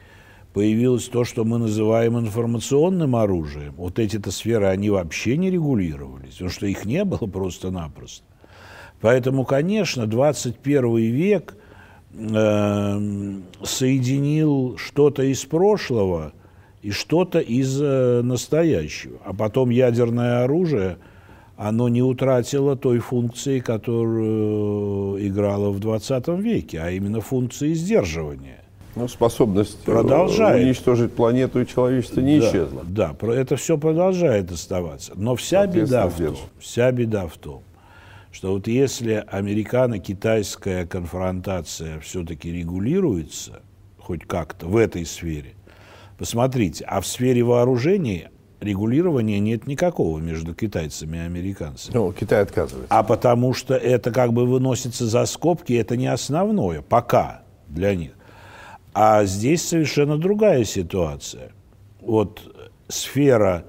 появилось 0.52 1.08
то, 1.08 1.24
что 1.24 1.44
мы 1.44 1.58
называем 1.58 2.18
информационным 2.18 3.16
оружием. 3.16 3.74
Вот 3.76 3.98
эти-то 3.98 4.30
сферы, 4.30 4.66
они 4.66 4.90
вообще 4.90 5.36
не 5.36 5.50
регулировались, 5.50 6.32
потому 6.32 6.50
что 6.50 6.66
их 6.66 6.84
не 6.84 7.04
было 7.04 7.26
просто-напросто. 7.32 8.24
Поэтому, 9.00 9.44
конечно, 9.44 10.06
21 10.06 10.96
век 10.96 11.56
э, 12.12 13.40
соединил 13.62 14.76
что-то 14.76 15.22
из 15.22 15.44
прошлого 15.44 16.32
и 16.82 16.90
что-то 16.90 17.38
из 17.38 17.80
э, 17.80 18.22
настоящего. 18.22 19.18
А 19.24 19.34
потом 19.34 19.70
ядерное 19.70 20.42
оружие, 20.42 20.98
оно 21.56 21.88
не 21.88 22.02
утратило 22.02 22.76
той 22.76 22.98
функции, 22.98 23.60
которую 23.60 25.24
играло 25.24 25.70
в 25.70 25.78
20 25.78 26.28
веке, 26.40 26.80
а 26.80 26.90
именно 26.90 27.20
функции 27.20 27.74
сдерживания. 27.74 28.64
Ну, 28.98 29.06
способность 29.06 29.78
э, 29.82 29.92
продолжает. 29.92 30.66
уничтожить 30.66 31.12
планету 31.12 31.60
и 31.60 31.66
человечество 31.66 32.20
не 32.20 32.40
да, 32.40 32.48
исчезла. 32.48 32.84
Да, 32.84 33.16
это 33.32 33.54
все 33.56 33.78
продолжает 33.78 34.50
оставаться. 34.50 35.12
Но 35.14 35.36
вся 35.36 35.66
беда 35.66 36.08
в 36.08 36.16
том, 36.16 36.36
вся 36.58 36.90
беда 36.90 37.28
в 37.28 37.36
том, 37.38 37.62
что 38.32 38.52
вот 38.52 38.66
если 38.66 39.24
американо-китайская 39.30 40.84
конфронтация 40.84 42.00
все-таки 42.00 42.52
регулируется, 42.52 43.62
хоть 43.98 44.26
как-то 44.26 44.66
в 44.66 44.76
этой 44.76 45.06
сфере, 45.06 45.54
посмотрите, 46.18 46.84
а 46.84 47.00
в 47.00 47.06
сфере 47.06 47.44
вооружений 47.44 48.28
регулирования 48.60 49.38
нет 49.38 49.68
никакого 49.68 50.18
между 50.18 50.54
китайцами 50.54 51.18
и 51.18 51.20
американцами. 51.20 51.94
Ну, 51.94 52.12
Китай 52.12 52.42
отказывается. 52.42 52.92
А 52.92 53.04
потому 53.04 53.54
что 53.54 53.74
это 53.74 54.10
как 54.10 54.32
бы 54.32 54.44
выносится 54.44 55.06
за 55.06 55.24
скобки, 55.26 55.72
это 55.72 55.96
не 55.96 56.08
основное 56.08 56.82
пока 56.82 57.42
для 57.68 57.94
них. 57.94 58.17
А 58.94 59.24
здесь 59.24 59.62
совершенно 59.62 60.18
другая 60.18 60.64
ситуация. 60.64 61.52
Вот 62.00 62.54
сфера, 62.88 63.64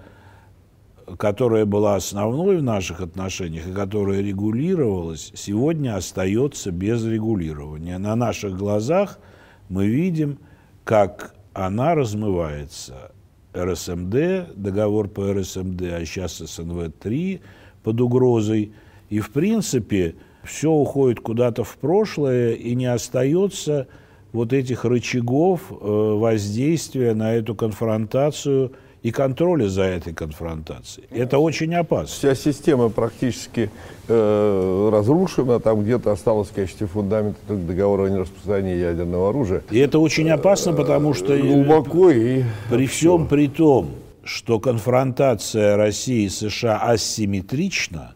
которая 1.18 1.66
была 1.66 1.96
основной 1.96 2.58
в 2.58 2.64
наших 2.64 3.02
отношениях 3.02 3.68
и 3.68 3.74
которая 3.74 4.22
регулировалась, 4.22 5.32
сегодня 5.36 5.96
остается 5.96 6.72
без 6.72 7.06
регулирования. 7.06 7.98
На 7.98 8.16
наших 8.16 8.58
глазах 8.58 9.20
мы 9.68 9.88
видим, 9.88 10.40
как 10.84 11.36
она 11.54 11.96
размывается. 11.96 13.12
РСМД, 13.56 14.56
договор 14.56 15.08
по 15.08 15.34
РСМД, 15.34 15.82
а 15.82 16.06
сейчас 16.06 16.40
СНВ-3 16.40 17.42
под 17.84 18.02
угрозой. 18.02 18.74
И, 19.10 19.20
в 19.20 19.32
принципе, 19.32 20.16
все 20.44 20.72
уходит 20.72 21.20
куда-то 21.20 21.64
в 21.64 21.78
прошлое 21.78 22.54
и 22.54 22.76
не 22.76 22.86
остается 22.86 23.88
вот 24.32 24.54
этих 24.54 24.86
рычагов 24.86 25.62
э, 25.72 25.76
воздействия 25.76 27.14
на 27.14 27.34
эту 27.34 27.56
конфронтацию 27.56 28.72
и 29.02 29.12
контроля 29.12 29.70
за 29.70 29.84
этой 29.84 30.14
конфронтацией. 30.14 31.08
Это 31.10 31.40
очень 31.40 31.74
опасно. 31.74 32.08
Вся 32.08 32.36
система 32.36 32.90
практически 32.90 33.72
э, 34.08 34.90
разрушена, 34.92 35.60
там 35.60 35.84
где-то 35.84 36.12
осталось 36.12 36.50
в 36.50 36.54
качестве 36.54 36.88
фундамента 36.88 37.40
договора 37.56 38.06
о 38.06 38.10
нераспространении 38.10 38.78
ядерного 38.78 39.30
оружия. 39.30 39.64
И 39.72 39.80
это 39.80 40.00
очень 40.00 40.30
опасно, 40.30 40.74
потому 40.74 41.14
что 41.14 41.34
э, 41.34 41.42
глубоко 41.42 42.10
и 42.10 42.44
при 42.70 42.88
всем 42.88 43.28
при 43.28 43.48
том, 43.48 43.92
что 44.24 44.60
конфронтация 44.60 45.78
России 45.78 46.26
и 46.26 46.30
США 46.30 46.80
асимметрична 46.80 48.14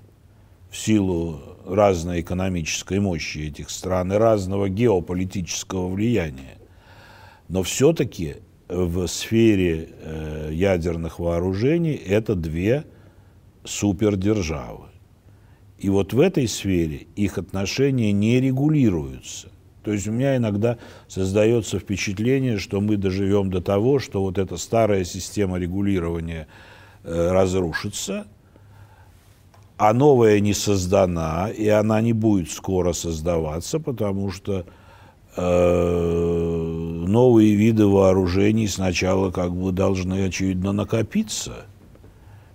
в 0.69 0.77
силу 0.77 1.52
разной 1.65 2.21
экономической 2.21 2.99
мощи 2.99 3.39
этих 3.39 3.69
стран 3.69 4.13
и 4.13 4.17
разного 4.17 4.69
геополитического 4.69 5.87
влияния. 5.87 6.57
Но 7.49 7.63
все-таки 7.63 8.37
в 8.67 9.05
сфере 9.07 9.89
э, 10.01 10.49
ядерных 10.51 11.19
вооружений 11.19 11.93
это 11.93 12.35
две 12.35 12.85
супердержавы. 13.63 14.87
И 15.77 15.89
вот 15.89 16.13
в 16.13 16.19
этой 16.19 16.47
сфере 16.47 17.07
их 17.15 17.37
отношения 17.37 18.11
не 18.11 18.39
регулируются. 18.39 19.49
То 19.83 19.91
есть 19.91 20.07
у 20.07 20.11
меня 20.11 20.37
иногда 20.37 20.77
создается 21.07 21.77
впечатление, 21.77 22.57
что 22.57 22.79
мы 22.79 22.95
доживем 22.95 23.51
до 23.51 23.61
того, 23.61 23.99
что 23.99 24.21
вот 24.21 24.37
эта 24.37 24.55
старая 24.55 25.03
система 25.03 25.59
регулирования 25.59 26.47
э, 27.03 27.31
разрушится, 27.31 28.27
а 29.83 29.93
новая 29.93 30.39
не 30.39 30.53
создана, 30.53 31.49
и 31.49 31.67
она 31.67 31.99
не 31.99 32.13
будет 32.13 32.49
скоро 32.49 32.93
создаваться, 32.93 33.81
потому 33.81 34.31
что 34.31 34.65
э, 35.35 37.03
новые 37.05 37.55
виды 37.55 37.85
вооружений 37.85 38.69
сначала 38.69 39.29
как 39.29 39.53
бы 39.53 39.73
должны, 39.73 40.23
очевидно, 40.23 40.71
накопиться, 40.71 41.65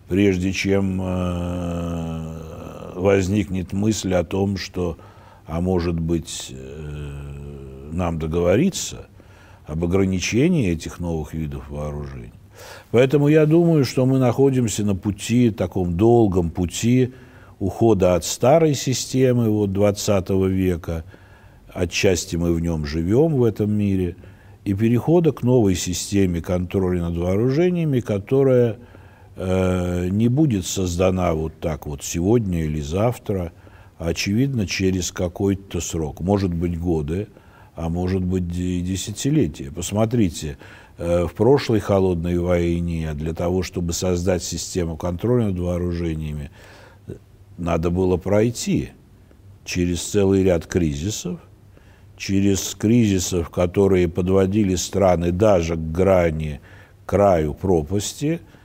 прежде 0.09 0.55
чем 0.55 1.03
э, 1.03 2.95
возникнет 2.95 3.75
мысль 3.75 4.15
о 4.15 4.25
том, 4.25 4.57
что, 4.57 4.97
а 5.47 5.61
может 5.61 6.01
быть, 6.01 6.47
э, 6.49 7.91
нам 7.93 8.19
договориться 8.19 9.07
об 9.67 9.85
ограничении 9.85 10.71
этих 10.71 10.99
новых 10.99 11.35
видов 11.35 11.69
вооружений. 11.69 12.38
Поэтому 12.91 13.29
я 13.29 13.47
думаю, 13.47 13.85
что 13.85 14.07
мы 14.07 14.19
находимся 14.19 14.85
на 14.85 14.95
пути, 14.95 15.51
таком 15.51 15.97
долгом 15.97 16.51
пути 16.51 17.13
ухода 17.59 18.15
от 18.15 18.25
старой 18.25 18.75
системы 18.75 19.51
вот, 19.51 19.73
20 19.73 20.31
века, 20.31 21.05
отчасти 21.69 22.37
мы 22.37 22.53
в 22.53 22.61
нем 22.61 22.87
живем 22.87 23.35
в 23.35 23.45
этом 23.45 23.71
мире, 23.73 24.17
и 24.65 24.75
перехода 24.75 25.33
к 25.33 25.43
новой 25.43 25.75
системе 25.75 26.41
контроля 26.41 27.03
над 27.03 27.17
вооружениями, 27.17 28.01
которая 28.01 28.77
э, 29.37 30.09
не 30.11 30.29
будет 30.29 30.67
создана 30.67 31.33
вот 31.33 31.55
так 31.61 31.87
вот 31.87 32.03
сегодня 32.03 32.65
или 32.65 32.81
завтра, 32.81 33.53
а 33.99 34.09
очевидно 34.09 34.67
через 34.67 35.11
какой-то 35.11 35.81
срок, 35.81 36.21
может 36.21 36.53
быть 36.53 36.79
годы, 36.79 37.29
а 37.75 37.89
может 37.89 38.23
быть 38.23 38.55
и 38.57 38.81
десятилетия. 38.81 39.71
Посмотрите, 39.75 40.59
в 40.99 41.31
прошлой 41.35 41.81
холодной 41.81 42.39
войне 42.39 43.15
для 43.15 43.33
того, 43.33 43.63
чтобы 43.63 43.93
создать 43.93 44.43
систему 44.43 44.97
контроля 44.97 45.47
над 45.47 45.59
вооружениями, 45.59 46.51
надо 47.57 47.91
было 47.91 48.17
пройти 48.17 48.91
через 49.65 50.03
целый 50.03 50.43
ряд 50.43 50.67
кризисов, 50.67 51.41
через 52.17 52.75
кризисов, 52.75 53.49
которые 53.49 54.09
подводили 54.09 54.75
страны 54.75 55.31
даже 55.31 55.77
к 55.77 55.93
грани, 55.93 56.61
к 57.07 57.11
краю 57.11 57.55
пропасти– 57.55 58.41
Э, 58.51 58.58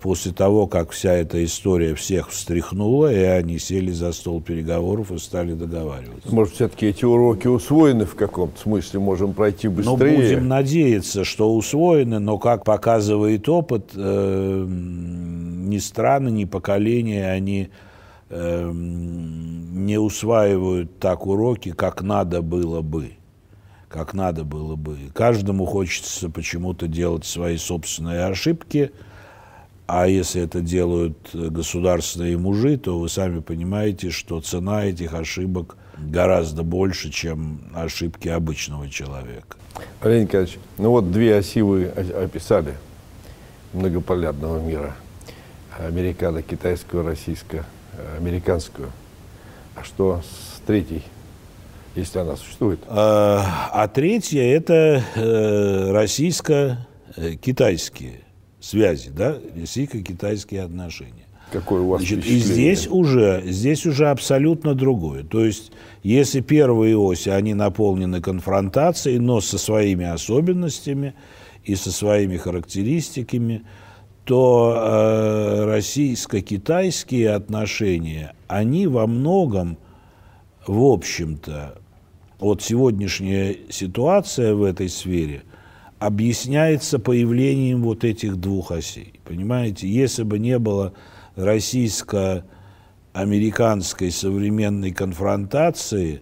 после 0.00 0.32
того, 0.32 0.66
как 0.66 0.90
вся 0.90 1.12
эта 1.12 1.44
история 1.44 1.94
всех 1.94 2.30
встряхнула, 2.30 3.12
и 3.12 3.18
они 3.18 3.58
сели 3.58 3.90
за 3.90 4.12
стол 4.12 4.40
переговоров 4.40 5.10
и 5.10 5.18
стали 5.18 5.54
договариваться. 5.54 6.32
Может, 6.32 6.54
все-таки 6.54 6.86
эти 6.86 7.04
уроки 7.04 7.48
усвоены 7.48 8.04
в 8.04 8.14
каком-то 8.14 8.60
смысле, 8.60 9.00
можем 9.00 9.34
пройти 9.34 9.68
быстрее? 9.68 9.96
Ну, 9.96 10.16
будем 10.16 10.48
надеяться, 10.48 11.24
что 11.24 11.54
усвоены, 11.54 12.18
но, 12.20 12.38
как 12.38 12.64
показывает 12.64 13.48
опыт, 13.48 13.90
э, 13.94 14.66
ни 14.68 15.78
страны, 15.78 16.28
ни 16.28 16.44
поколения, 16.44 17.30
они 17.30 17.70
э, 18.30 18.70
не 18.72 19.98
усваивают 19.98 20.98
так 21.00 21.26
уроки, 21.26 21.72
как 21.72 22.02
надо 22.02 22.42
было 22.42 22.82
бы 22.82 23.12
как 23.88 24.14
надо 24.14 24.44
было 24.44 24.74
бы. 24.74 24.98
Каждому 25.14 25.64
хочется 25.64 26.28
почему-то 26.28 26.86
делать 26.86 27.24
свои 27.24 27.56
собственные 27.56 28.26
ошибки– 28.26 28.90
А 29.86 30.08
если 30.08 30.42
это 30.42 30.60
делают 30.60 31.16
государственные 31.32 32.36
мужи, 32.36 32.76
то 32.76 32.98
вы 32.98 33.08
сами 33.08 33.38
понимаете, 33.40 34.10
что 34.10 34.40
цена 34.40 34.84
этих 34.84 35.14
ошибок 35.14 35.76
гораздо 35.96 36.64
больше, 36.64 37.10
чем 37.10 37.60
ошибки 37.72 38.26
обычного 38.28 38.90
человека. 38.90 39.56
Валерий 40.00 40.24
Николаевич, 40.24 40.58
ну 40.78 40.90
вот 40.90 41.12
две 41.12 41.36
оси 41.36 41.60
вы 41.60 41.86
описали 41.86 42.74
многополярного 43.72 44.60
мира. 44.60 44.96
Американо-китайскую, 45.78 47.06
российско-американскую. 47.06 48.90
А 49.76 49.84
что 49.84 50.22
с 50.22 50.58
третьей, 50.66 51.04
если 51.94 52.18
она 52.18 52.34
существует? 52.36 52.80
А, 52.88 53.70
а 53.72 53.86
третья– 53.86 54.42
это 54.56 55.04
э, 55.14 55.92
российско-китайские 55.92 58.25
связи, 58.66 59.10
да, 59.10 59.36
российско-китайские 59.56 60.62
отношения. 60.62 61.26
Какое 61.52 61.82
у 61.82 61.88
вас 61.90 62.00
Значит, 62.00 62.26
И 62.26 62.38
здесь 62.38 62.88
уже, 62.88 63.42
здесь 63.46 63.86
уже 63.86 64.08
абсолютно 64.08 64.74
другое. 64.74 65.22
То 65.22 65.44
есть, 65.44 65.70
если 66.02 66.40
первые 66.40 66.96
оси, 66.98 67.28
они 67.28 67.54
наполнены 67.54 68.20
конфронтацией, 68.20 69.18
но 69.18 69.40
со 69.40 69.56
своими 69.56 70.04
особенностями 70.04 71.14
и 71.64 71.76
со 71.76 71.92
своими 71.92 72.36
характеристиками, 72.36 73.62
то 74.24 74.74
э, 74.76 75.64
российско-китайские 75.66 77.30
отношения, 77.30 78.34
они 78.48 78.88
во 78.88 79.06
многом, 79.06 79.78
в 80.66 80.82
общем-то, 80.82 81.78
вот 82.40 82.60
сегодняшняя 82.60 83.56
ситуация 83.70 84.54
в 84.54 84.64
этой 84.64 84.88
сфере– 84.88 85.44
объясняется 85.98 86.98
появлением 86.98 87.82
вот 87.82 88.04
этих 88.04 88.36
двух 88.36 88.72
осей. 88.72 89.20
Понимаете, 89.24 89.88
если 89.88 90.22
бы 90.22 90.38
не 90.38 90.58
было 90.58 90.92
российско-американской 91.36 94.10
современной 94.10 94.92
конфронтации, 94.92 96.20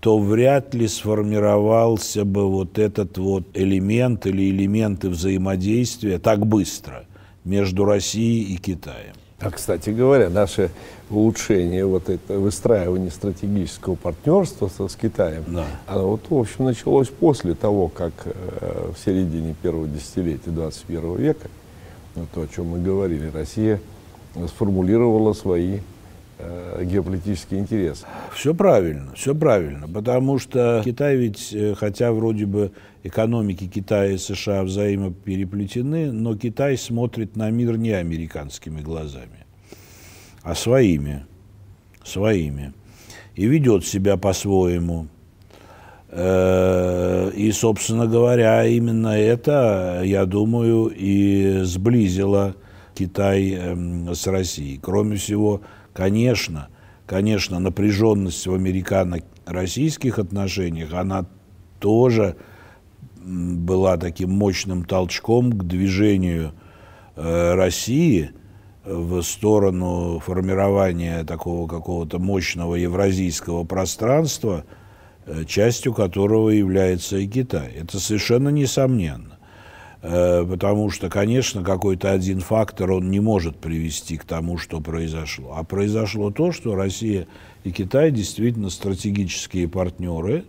то 0.00 0.18
вряд 0.18 0.74
ли 0.74 0.86
сформировался 0.86 2.24
бы 2.24 2.48
вот 2.48 2.78
этот 2.78 3.18
вот 3.18 3.48
элемент 3.54 4.26
или 4.26 4.50
элементы 4.50 5.08
взаимодействия 5.08 6.18
так 6.18 6.46
быстро 6.46 7.06
между 7.44 7.84
Россией 7.84 8.54
и 8.54 8.58
Китаем. 8.58 9.14
А, 9.38 9.50
кстати 9.50 9.90
говоря, 9.90 10.30
наше 10.30 10.70
улучшение, 11.10 11.84
вот 11.84 12.08
это 12.08 12.38
выстраивание 12.38 13.10
стратегического 13.10 13.94
партнерства 13.94 14.68
с, 14.68 14.88
с 14.88 14.96
Китаем, 14.96 15.44
да. 15.48 15.66
оно 15.86 16.08
вот, 16.10 16.22
в 16.30 16.34
общем, 16.34 16.64
началось 16.64 17.08
после 17.08 17.54
того, 17.54 17.88
как 17.88 18.12
э, 18.24 18.90
в 18.94 18.98
середине 18.98 19.54
первого 19.62 19.86
десятилетия 19.86 20.50
21 20.50 21.16
века, 21.16 21.48
ну, 22.14 22.26
то, 22.34 22.42
о 22.42 22.46
чем 22.48 22.68
мы 22.68 22.80
говорили, 22.80 23.30
Россия 23.32 23.78
сформулировала 24.48 25.34
свои 25.34 25.80
э, 26.38 26.84
геополитические 26.84 27.60
интересы. 27.60 28.06
Все 28.32 28.54
правильно, 28.54 29.12
все 29.14 29.34
правильно, 29.34 29.86
потому 29.86 30.38
что 30.38 30.80
Китай 30.82 31.16
ведь, 31.16 31.52
э, 31.52 31.74
хотя 31.74 32.10
вроде 32.12 32.46
бы 32.46 32.72
экономики 33.06 33.66
Китая 33.66 34.12
и 34.12 34.18
США 34.18 34.62
взаимопереплетены, 34.64 36.12
но 36.12 36.36
Китай 36.36 36.76
смотрит 36.76 37.36
на 37.36 37.50
мир 37.50 37.76
не 37.76 37.92
американскими 37.92 38.80
глазами, 38.80 39.46
а 40.42 40.54
своими, 40.54 41.26
своими. 42.04 42.72
И 43.34 43.46
ведет 43.46 43.84
себя 43.84 44.16
по-своему. 44.16 45.08
Э, 46.08 47.30
и, 47.34 47.52
собственно 47.52 48.06
говоря, 48.06 48.64
именно 48.66 49.08
это, 49.18 50.00
я 50.04 50.24
думаю, 50.24 50.86
и 50.86 51.60
сблизило 51.64 52.56
Китай 52.94 53.50
эм, 53.50 54.14
с 54.14 54.26
Россией. 54.26 54.78
Кроме 54.82 55.16
всего, 55.16 55.60
конечно, 55.92 56.68
конечно, 57.06 57.58
напряженность 57.58 58.46
в 58.46 58.54
американо-российских 58.54 60.18
отношениях, 60.18 60.94
она 60.94 61.26
тоже 61.78 62.36
была 63.26 63.96
таким 63.96 64.30
мощным 64.30 64.84
толчком 64.84 65.52
к 65.52 65.64
движению 65.64 66.52
э, 67.16 67.54
России 67.54 68.30
в 68.84 69.20
сторону 69.22 70.20
формирования 70.24 71.24
такого 71.24 71.66
какого-то 71.66 72.20
мощного 72.20 72.76
евразийского 72.76 73.64
пространства, 73.64 74.64
э, 75.26 75.44
частью 75.44 75.92
которого 75.92 76.50
является 76.50 77.16
и 77.16 77.26
Китай. 77.26 77.72
Это 77.72 77.98
совершенно 77.98 78.50
несомненно. 78.50 79.38
Э, 80.02 80.46
потому 80.48 80.90
что, 80.90 81.08
конечно, 81.08 81.64
какой-то 81.64 82.12
один 82.12 82.38
фактор, 82.38 82.92
он 82.92 83.10
не 83.10 83.18
может 83.18 83.56
привести 83.56 84.18
к 84.18 84.24
тому, 84.24 84.56
что 84.56 84.80
произошло. 84.80 85.54
А 85.56 85.64
произошло 85.64 86.30
то, 86.30 86.52
что 86.52 86.76
Россия 86.76 87.26
и 87.64 87.72
Китай 87.72 88.12
действительно 88.12 88.70
стратегические 88.70 89.66
партнеры, 89.66 90.44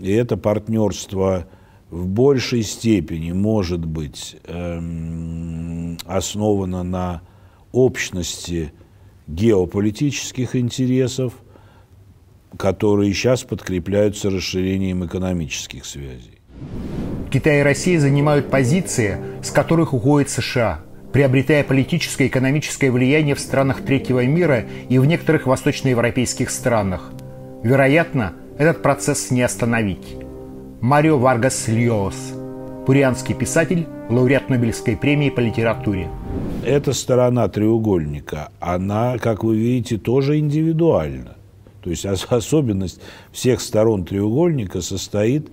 и 0.00 0.10
это 0.10 0.36
партнерство– 0.36 1.46
в 1.90 2.06
большей 2.06 2.62
степени 2.62 3.32
может 3.32 3.84
быть 3.84 4.36
эм, 4.44 5.98
основана 6.06 6.82
на 6.82 7.22
общности 7.72 8.72
геополитических 9.26 10.56
интересов, 10.56 11.34
которые 12.56 13.12
сейчас 13.12 13.42
подкрепляются 13.42 14.30
расширением 14.30 15.04
экономических 15.04 15.84
связей. 15.84 16.40
Китай 17.30 17.60
и 17.60 17.62
Россия 17.62 18.00
занимают 18.00 18.50
позиции, 18.50 19.18
с 19.42 19.50
которых 19.50 19.94
уходит 19.94 20.30
США, 20.30 20.80
приобретая 21.12 21.62
политическое 21.62 22.24
и 22.24 22.28
экономическое 22.28 22.90
влияние 22.90 23.34
в 23.34 23.40
странах 23.40 23.82
третьего 23.82 24.24
мира 24.26 24.64
и 24.88 24.98
в 24.98 25.04
некоторых 25.04 25.46
восточноевропейских 25.46 26.50
странах. 26.50 27.12
Вероятно, 27.62 28.32
этот 28.58 28.82
процесс 28.82 29.30
не 29.30 29.42
остановить. 29.42 30.19
Марио 30.80 31.18
Варгас 31.18 31.68
Льос, 31.68 32.14
пурианский 32.86 33.34
писатель, 33.34 33.86
лауреат 34.08 34.48
Нобелевской 34.48 34.96
премии 34.96 35.28
по 35.28 35.40
литературе. 35.40 36.08
Эта 36.64 36.94
сторона 36.94 37.48
треугольника, 37.48 38.48
она, 38.60 39.18
как 39.18 39.44
вы 39.44 39.58
видите, 39.58 39.98
тоже 39.98 40.38
индивидуальна. 40.38 41.36
То 41.82 41.90
есть 41.90 42.06
особенность 42.06 42.98
всех 43.30 43.60
сторон 43.60 44.06
треугольника 44.06 44.80
состоит 44.80 45.48
э, 45.48 45.50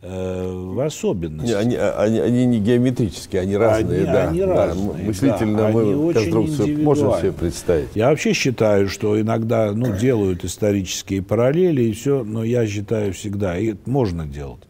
в 0.00 0.80
особенности. 0.80 1.52
Они, 1.52 1.74
они, 1.74 2.20
они 2.20 2.46
не 2.46 2.60
геометрические, 2.60 3.42
они 3.42 3.56
разные, 3.56 4.02
они, 4.02 4.06
да. 4.06 4.28
Они 4.28 4.40
да. 4.40 4.66
разные, 4.66 5.06
Мыслительно 5.06 5.58
да. 5.58 5.68
мы 5.70 6.12
конструкцию 6.12 6.82
можем 6.82 7.18
себе 7.18 7.32
представить. 7.32 7.88
Я 7.94 8.10
вообще 8.10 8.32
считаю, 8.32 8.88
что 8.88 9.20
иногда 9.20 9.72
ну, 9.72 9.96
делают 9.96 10.44
исторические 10.44 11.22
параллели 11.22 11.82
и 11.82 11.92
все, 11.92 12.22
но 12.22 12.44
я 12.44 12.66
считаю 12.66 13.12
всегда, 13.12 13.58
и 13.58 13.72
это 13.72 13.90
можно 13.90 14.24
делать. 14.24 14.62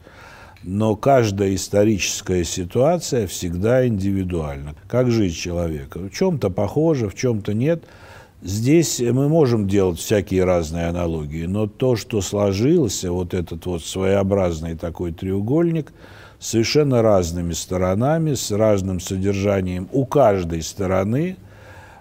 Но 0.62 0.96
каждая 0.96 1.54
историческая 1.54 2.44
ситуация 2.44 3.26
всегда 3.26 3.86
индивидуальна. 3.86 4.74
Как 4.88 5.10
жизнь 5.10 5.36
человека. 5.36 6.00
В 6.00 6.10
чем-то 6.10 6.50
похоже, 6.50 7.08
в 7.08 7.14
чем-то 7.14 7.52
нет– 7.52 7.84
Здесь 8.40 9.00
мы 9.00 9.28
можем 9.28 9.66
делать 9.66 9.98
всякие 9.98 10.44
разные 10.44 10.86
аналогии, 10.86 11.46
но 11.46 11.66
то, 11.66 11.96
что 11.96 12.20
сложилось, 12.20 13.02
вот 13.04 13.34
этот 13.34 13.66
вот 13.66 13.82
своеобразный 13.82 14.76
такой 14.76 15.12
треугольник, 15.12 15.92
совершенно 16.38 17.02
разными 17.02 17.52
сторонами, 17.52 18.34
с 18.34 18.52
разным 18.52 19.00
содержанием 19.00 19.88
у 19.92 20.06
каждой 20.06 20.62
стороны, 20.62 21.36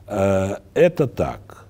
э, 0.06 0.58
это 0.76 1.08
так. 1.08 1.66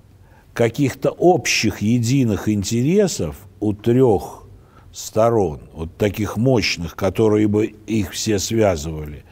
Каких-то 0.53 1.11
общих 1.11 1.81
единых 1.81 2.49
интересов 2.49 3.37
у 3.61 3.71
трех 3.71 4.43
сторон, 4.91 5.61
вот 5.71 5.95
таких 5.95 6.35
мощных, 6.35 6.97
которые 6.97 7.47
бы 7.47 7.67
их 7.67 8.11
все 8.11 8.37
связывали, 8.37 9.23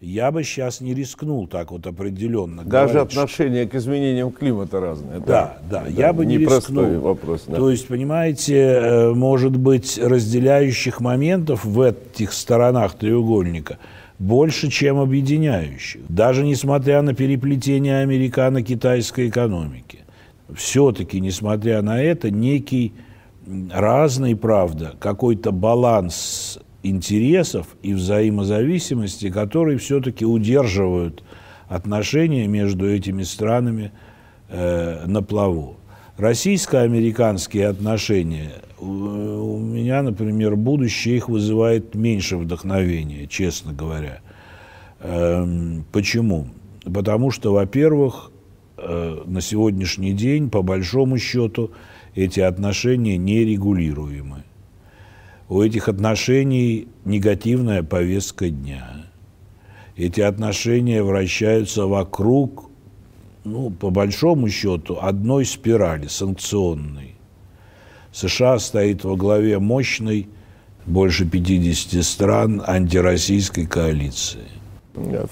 я 0.00 0.30
бы 0.30 0.42
сейчас 0.44 0.80
не 0.80 0.94
рискнул 0.94 1.46
так 1.46 1.70
вот 1.70 1.86
определенно 1.86 2.64
Даже 2.64 2.94
говорить, 2.94 3.12
отношение 3.12 3.64
что... 3.64 3.72
к 3.72 3.74
изменениям 3.76 4.32
климата 4.32 4.80
разное. 4.80 5.20
Да, 5.20 5.58
да, 5.68 5.82
да, 5.82 5.86
я 5.88 6.12
бы 6.14 6.24
не 6.24 6.38
рискнул. 6.38 7.00
вопрос. 7.00 7.44
Да. 7.46 7.56
То 7.56 7.70
есть, 7.70 7.86
понимаете, 7.86 8.56
э, 8.56 9.12
может 9.12 9.56
быть, 9.56 9.98
разделяющих 9.98 11.00
моментов 11.00 11.64
в 11.66 11.80
этих 11.82 12.32
сторонах 12.32 12.94
треугольника 12.94 13.78
больше, 14.18 14.70
чем 14.70 14.98
объединяющих. 14.98 16.00
Даже 16.08 16.44
несмотря 16.44 17.02
на 17.02 17.14
переплетение 17.14 18.00
американо-китайской 18.00 19.28
экономики. 19.28 20.00
Все-таки, 20.54 21.20
несмотря 21.20 21.80
на 21.82 22.02
это, 22.02 22.30
некий 22.30 22.94
разный, 23.70 24.34
правда, 24.34 24.94
какой-то 24.98 25.52
баланс 25.52 26.58
интересов 26.82 27.66
и 27.82 27.94
взаимозависимости, 27.94 29.30
которые 29.30 29.78
все-таки 29.78 30.24
удерживают 30.24 31.22
отношения 31.68 32.46
между 32.46 32.88
этими 32.88 33.22
странами 33.22 33.92
э, 34.48 35.04
на 35.06 35.22
плаву. 35.22 35.76
Российско-американские 36.16 37.68
отношения, 37.68 38.52
у 38.78 39.58
меня, 39.58 40.02
например, 40.02 40.56
будущее 40.56 41.16
их 41.16 41.28
вызывает 41.28 41.94
меньше 41.94 42.36
вдохновения, 42.36 43.26
честно 43.26 43.72
говоря. 43.72 44.20
Эм, 45.00 45.84
почему? 45.92 46.48
Потому 46.84 47.30
что, 47.30 47.52
во-первых, 47.52 48.30
э, 48.76 49.22
на 49.24 49.40
сегодняшний 49.40 50.12
день, 50.12 50.50
по 50.50 50.62
большому 50.62 51.18
счету, 51.18 51.70
эти 52.14 52.40
отношения 52.40 53.16
нерегулируемы. 53.16 54.44
У 55.50 55.62
этих 55.62 55.88
отношений 55.88 56.86
негативная 57.04 57.82
повестка 57.82 58.50
дня. 58.50 59.06
Эти 59.96 60.20
отношения 60.20 61.02
вращаются 61.02 61.86
вокруг, 61.86 62.70
ну, 63.42 63.70
по 63.70 63.90
большому 63.90 64.48
счету, 64.48 64.98
одной 65.02 65.44
спирали 65.44 66.06
санкционной. 66.06 67.16
США 68.12 68.60
стоит 68.60 69.02
во 69.02 69.16
главе 69.16 69.58
мощной, 69.58 70.28
больше 70.86 71.28
50 71.28 72.04
стран, 72.04 72.62
антироссийской 72.64 73.66
коалиции. 73.66 74.59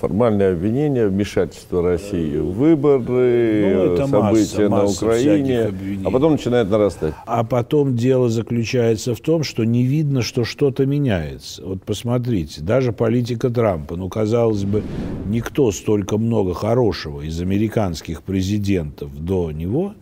Формальное 0.00 0.52
обвинение, 0.52 1.08
вмешательство 1.08 1.82
России 1.82 2.38
в 2.38 2.52
выборы, 2.52 3.96
ну, 3.98 4.06
события 4.06 4.68
масса, 4.68 4.68
на 4.68 4.84
Украине, 4.84 5.74
а 6.04 6.10
потом 6.10 6.32
начинает 6.32 6.70
нарастать. 6.70 7.14
А 7.26 7.44
потом 7.44 7.96
дело 7.96 8.28
заключается 8.28 9.14
в 9.14 9.20
том, 9.20 9.42
что 9.42 9.64
не 9.64 9.84
видно, 9.84 10.22
что 10.22 10.44
что-то 10.44 10.86
меняется. 10.86 11.64
Вот 11.64 11.82
посмотрите, 11.82 12.60
даже 12.60 12.92
политика 12.92 13.50
Трампа, 13.50 13.96
ну, 13.96 14.08
казалось 14.08 14.64
бы, 14.64 14.82
никто 15.26 15.70
столько 15.72 16.18
много 16.18 16.54
хорошего 16.54 17.22
из 17.22 17.40
американских 17.40 18.22
президентов 18.22 19.10
до 19.18 19.50
него 19.52 19.94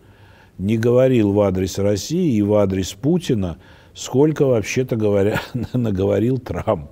не 0.57 0.77
говорил 0.77 1.33
в 1.33 1.41
адрес 1.41 1.77
России 1.77 2.35
и 2.35 2.41
в 2.41 2.55
адрес 2.55 2.93
Путина, 2.93 3.57
сколько, 3.93 4.45
вообще-то 4.45 4.95
говоря, 4.95 5.39
наговорил 5.73 6.37
Трамп 6.37 6.91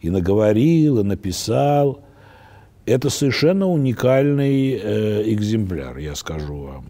и 0.00 0.10
наговорил, 0.10 1.00
и 1.00 1.02
написал. 1.02 2.00
Это 2.84 3.10
совершенно 3.10 3.68
уникальный 3.68 4.72
э, 4.72 5.22
экземпляр, 5.32 5.98
я 5.98 6.14
скажу 6.14 6.56
вам. 6.56 6.84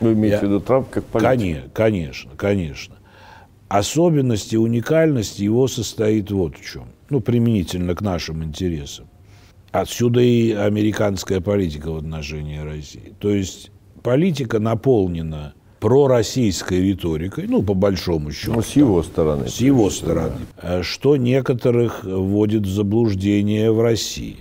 Вы 0.00 0.14
имеете 0.14 0.36
я... 0.36 0.40
в 0.40 0.44
виду 0.44 0.60
Трамп 0.60 0.88
как 0.90 1.04
политик? 1.04 1.72
Конечно, 1.72 2.30
конечно. 2.36 2.96
Особенность 3.68 4.52
и 4.52 4.58
уникальность 4.58 5.38
его 5.38 5.68
состоит 5.68 6.30
вот 6.30 6.56
в 6.56 6.64
чем. 6.64 6.86
Ну, 7.10 7.20
применительно 7.20 7.94
к 7.94 8.00
нашим 8.00 8.44
интересам. 8.44 9.08
Отсюда 9.72 10.20
и 10.20 10.52
американская 10.52 11.40
политика 11.40 11.90
в 11.90 11.96
отношении 11.96 12.58
России. 12.58 13.14
То 13.18 13.30
есть 13.30 13.70
политика 14.02 14.58
наполнена 14.58 15.54
пророссийской 15.80 16.80
риторикой, 16.80 17.46
ну, 17.46 17.62
по 17.62 17.74
большому 17.74 18.32
счету. 18.32 18.54
Ну, 18.54 18.62
с 18.62 18.76
его 18.76 19.02
стороны. 19.02 19.48
С 19.48 19.60
его 19.60 19.90
стороны. 19.90 20.32
Да. 20.60 20.82
Что 20.82 21.16
некоторых 21.16 22.04
вводит 22.04 22.62
в 22.62 22.70
заблуждение 22.70 23.70
в 23.70 23.80
России. 23.80 24.38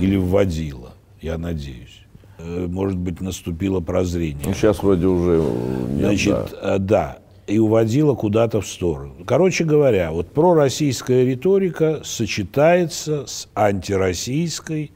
Или 0.00 0.16
вводило, 0.16 0.94
я 1.20 1.38
надеюсь. 1.38 2.02
Э, 2.38 2.66
может 2.68 2.98
быть, 2.98 3.20
наступило 3.20 3.80
прозрение. 3.80 4.42
Ну, 4.44 4.54
сейчас 4.54 4.82
вроде 4.82 5.06
уже 5.06 5.42
нет, 5.90 6.00
Значит, 6.00 6.56
да. 6.62 6.76
Э, 6.76 6.78
да. 6.78 7.18
И 7.46 7.58
уводила 7.58 8.14
куда-то 8.14 8.60
в 8.60 8.66
сторону. 8.66 9.14
Короче 9.26 9.64
говоря, 9.64 10.12
вот 10.12 10.28
пророссийская 10.28 11.24
риторика 11.24 12.00
сочетается 12.04 13.26
с 13.26 13.48
антироссийской 13.54 14.92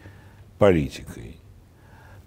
политикой. 0.58 1.35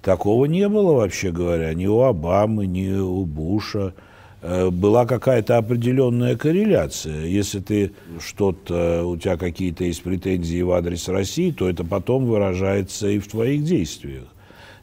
Такого 0.09 0.45
не 0.45 0.67
было, 0.67 0.93
вообще 0.93 1.31
говоря, 1.31 1.71
ни 1.75 1.85
у 1.85 2.01
Обамы, 2.01 2.65
ни 2.65 2.91
у 2.91 3.25
Буша. 3.25 3.93
Э, 4.41 4.71
была 4.71 5.05
какая-то 5.05 5.57
определенная 5.57 6.35
корреляция. 6.35 7.25
Если 7.25 7.59
ты 7.59 7.91
что-то, 8.19 9.05
у 9.05 9.17
тебя 9.17 9.37
какие-то 9.37 9.83
есть 9.83 10.01
претензии 10.01 10.63
в 10.63 10.71
адрес 10.71 11.07
России, 11.09 11.51
то 11.51 11.69
это 11.69 11.83
потом 11.83 12.25
выражается 12.25 13.07
и 13.07 13.19
в 13.19 13.27
твоих 13.27 13.63
действиях. 13.63 14.23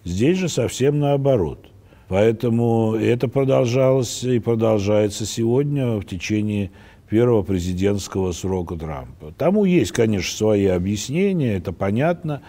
Здесь 0.04 0.38
же 0.38 0.48
совсем 0.48 1.00
наоборот. 1.00 1.58
Поэтому 2.06 2.94
это 2.94 3.26
продолжалось 3.26 4.22
и 4.22 4.38
продолжается 4.38 5.26
сегодня 5.26 5.96
в 5.96 6.04
течение 6.04 6.70
первого 7.10 7.42
президентского 7.42 8.30
срока 8.30 8.76
Трампа. 8.76 9.34
Тому 9.36 9.64
есть, 9.64 9.90
конечно, 9.90 10.36
свои 10.36 10.66
объяснения, 10.66 11.56
это 11.56 11.72
понятно. 11.72 12.42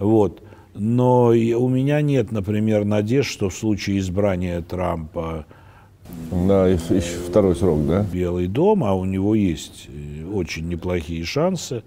Вот. 0.00 0.42
Но 0.74 1.28
у 1.28 1.68
меня 1.68 2.00
нет, 2.02 2.32
например, 2.32 2.84
надежд, 2.84 3.30
что 3.30 3.48
в 3.48 3.54
случае 3.54 4.00
избрания 4.00 4.60
Трампа 4.60 5.46
на 6.30 6.66
еще 6.66 7.18
второй 7.28 7.56
срок, 7.56 7.86
да? 7.86 8.06
Белый 8.12 8.46
дом, 8.46 8.84
а 8.84 8.94
у 8.94 9.04
него 9.04 9.34
есть 9.34 9.88
э, 9.88 10.26
очень 10.26 10.68
неплохие 10.68 11.24
шансы. 11.24 11.82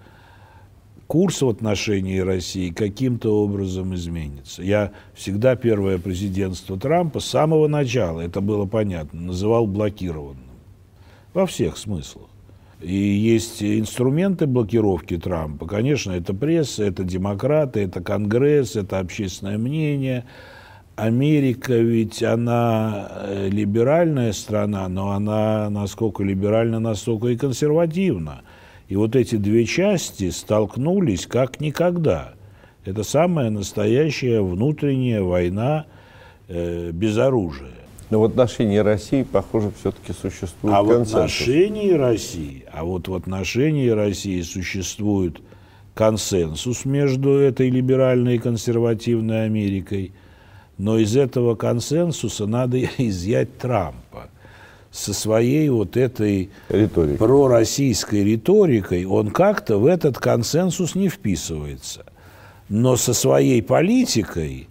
Курс 1.06 1.42
в 1.42 1.50
отношении 1.50 2.20
России 2.20 2.70
каким-то 2.70 3.44
образом 3.44 3.96
изменится. 3.96 4.64
Я 4.64 4.92
всегда 5.14 5.56
первое 5.56 6.00
президентство 6.00 6.78
Трампа 6.78 7.20
с 7.20 7.26
самого 7.26 7.68
начала, 7.68 8.22
это 8.22 8.42
было 8.42 8.66
понятно, 8.66 9.22
называл 9.22 9.68
блокированным. 9.68 10.44
Во 11.34 11.46
всех 11.46 11.78
смыслах. 11.78 12.28
И 12.82 12.94
есть 12.96 13.64
инструменты 13.64 14.46
блокировки 14.46 15.18
Трампа. 15.18 15.66
Конечно, 15.66 16.12
это 16.12 16.34
пресса, 16.34 16.84
это 16.84 17.04
демократы, 17.04 17.82
это 17.82 18.02
Конгресс, 18.02 18.76
это 18.76 19.00
общественное 19.00 19.58
мнение. 19.58 20.26
Америка 20.96 21.74
ведь 21.74 22.22
она 22.24 23.08
э, 23.12 23.50
либеральная 23.50 24.32
страна, 24.32 24.88
но 24.90 25.12
она 25.12 25.70
насколько 25.70 26.24
либеральна, 26.24 26.80
настолько 26.80 27.28
и 27.28 27.38
консервативна. 27.38 28.42
И 28.88 28.96
вот 28.96 29.16
эти 29.16 29.36
две 29.36 29.66
части 29.66 30.30
столкнулись 30.30 31.26
как 31.26 31.60
никогда. 31.60 32.34
Это 32.86 33.04
самая 33.04 33.50
настоящая 33.50 34.42
внутренняя 34.42 35.22
война 35.22 35.86
э, 36.48 36.92
без 36.92 37.18
оружия. 37.18 37.87
Но 38.10 38.22
в 38.22 38.24
отношении 38.24 38.78
России, 38.78 39.24
похоже, 39.24 39.72
все-таки 39.80 40.14
существует 40.14 40.76
а 40.76 40.84
консенсус. 40.84 41.12
в 41.12 41.16
отношении 41.16 41.92
России, 41.92 42.66
а 42.72 42.86
вот 42.86 43.08
в 43.08 43.14
отношении 43.14 43.90
России 43.90 44.42
существует 44.42 45.42
консенсус 45.94 46.86
между 46.86 47.32
этой 47.32 47.70
либеральной 47.70 48.36
и 48.36 48.40
консервативной 48.40 49.46
Америкой, 49.46 50.14
но 50.78 50.98
из 50.98 51.18
этого 51.18 51.56
консенсуса 51.56 52.46
надо 52.46 52.82
изъять 52.98 53.58
Трампа 53.58 54.30
со 54.92 55.14
своей 55.14 55.68
вот 55.70 55.98
этой 55.98 56.50
Риторика. 56.70 57.18
пророссийской 57.18 58.24
риторикой, 58.24 59.06
он 59.06 59.32
как-то 59.32 59.78
в 59.78 59.86
этот 59.86 60.18
консенсус 60.18 60.96
не 60.96 61.10
вписывается. 61.10 62.06
Но 62.70 62.96
со 62.96 63.14
своей 63.14 63.62
политикой 63.62 64.68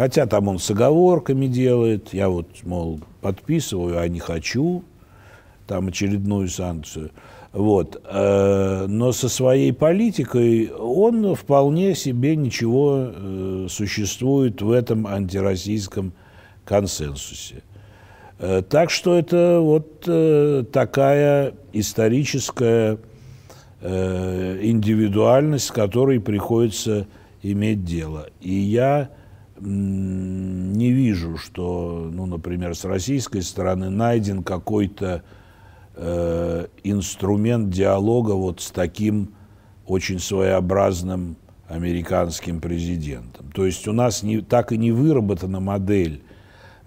Хотя 0.00 0.24
там 0.24 0.48
он 0.48 0.58
с 0.58 0.70
оговорками 0.70 1.46
делает, 1.46 2.14
я 2.14 2.30
вот, 2.30 2.46
мол, 2.62 3.00
подписываю, 3.20 4.00
а 4.00 4.08
не 4.08 4.18
хочу, 4.18 4.82
там 5.66 5.88
очередную 5.88 6.48
санкцию. 6.48 7.10
Вот. 7.52 8.00
Э, 8.06 8.86
но 8.88 9.12
со 9.12 9.28
своей 9.28 9.74
политикой 9.74 10.70
он 10.70 11.34
вполне 11.34 11.94
себе 11.94 12.34
ничего 12.34 13.10
э, 13.12 13.66
существует 13.68 14.62
в 14.62 14.70
этом 14.70 15.06
антироссийском 15.06 16.14
консенсусе. 16.64 17.62
Э, 18.38 18.62
так 18.66 18.88
что 18.88 19.18
это 19.18 19.60
вот 19.60 20.00
такая 20.72 21.52
историческая 21.74 22.96
индивидуальность, 23.82 25.66
с 25.66 25.70
которой 25.70 26.20
приходится 26.20 27.06
иметь 27.42 27.84
дело. 27.84 28.28
И 28.40 28.54
я 28.54 29.10
не 29.60 30.92
вижу, 30.92 31.36
что, 31.36 32.08
ну, 32.12 32.26
например, 32.26 32.74
с 32.74 32.84
российской 32.84 33.42
стороны 33.42 33.90
найден 33.90 34.42
какой-то 34.42 35.22
э, 35.94 36.66
инструмент 36.82 37.70
диалога 37.70 38.32
вот 38.32 38.60
с 38.60 38.70
таким 38.70 39.34
очень 39.86 40.18
своеобразным 40.18 41.36
американским 41.68 42.60
президентом. 42.60 43.50
То 43.52 43.66
есть 43.66 43.86
у 43.86 43.92
нас 43.92 44.22
не, 44.22 44.40
так 44.40 44.72
и 44.72 44.78
не 44.78 44.92
выработана 44.92 45.60
модель 45.60 46.22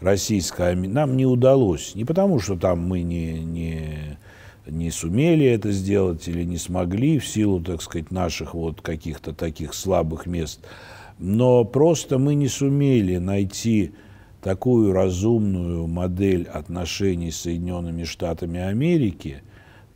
российская. 0.01 0.75
Нам 0.75 1.15
не 1.15 1.25
удалось. 1.25 1.95
Не 1.95 2.05
потому, 2.05 2.39
что 2.39 2.57
там 2.57 2.79
мы 2.79 3.03
не, 3.03 3.39
не, 3.39 4.17
не 4.65 4.91
сумели 4.91 5.45
это 5.45 5.71
сделать 5.71 6.27
или 6.27 6.43
не 6.43 6.57
смогли 6.57 7.19
в 7.19 7.27
силу, 7.27 7.61
так 7.61 7.81
сказать, 7.81 8.11
наших 8.11 8.53
вот 8.53 8.81
каких-то 8.81 9.33
таких 9.33 9.73
слабых 9.73 10.25
мест– 10.25 10.59
но 11.19 11.63
просто 11.63 12.17
мы 12.17 12.35
не 12.35 12.47
сумели 12.47 13.17
найти 13.17 13.93
такую 14.41 14.91
разумную 14.91 15.87
модель 15.87 16.47
отношений 16.47 17.31
с 17.31 17.41
Соединенными 17.41 18.03
Штатами 18.03 18.59
Америки, 18.59 19.41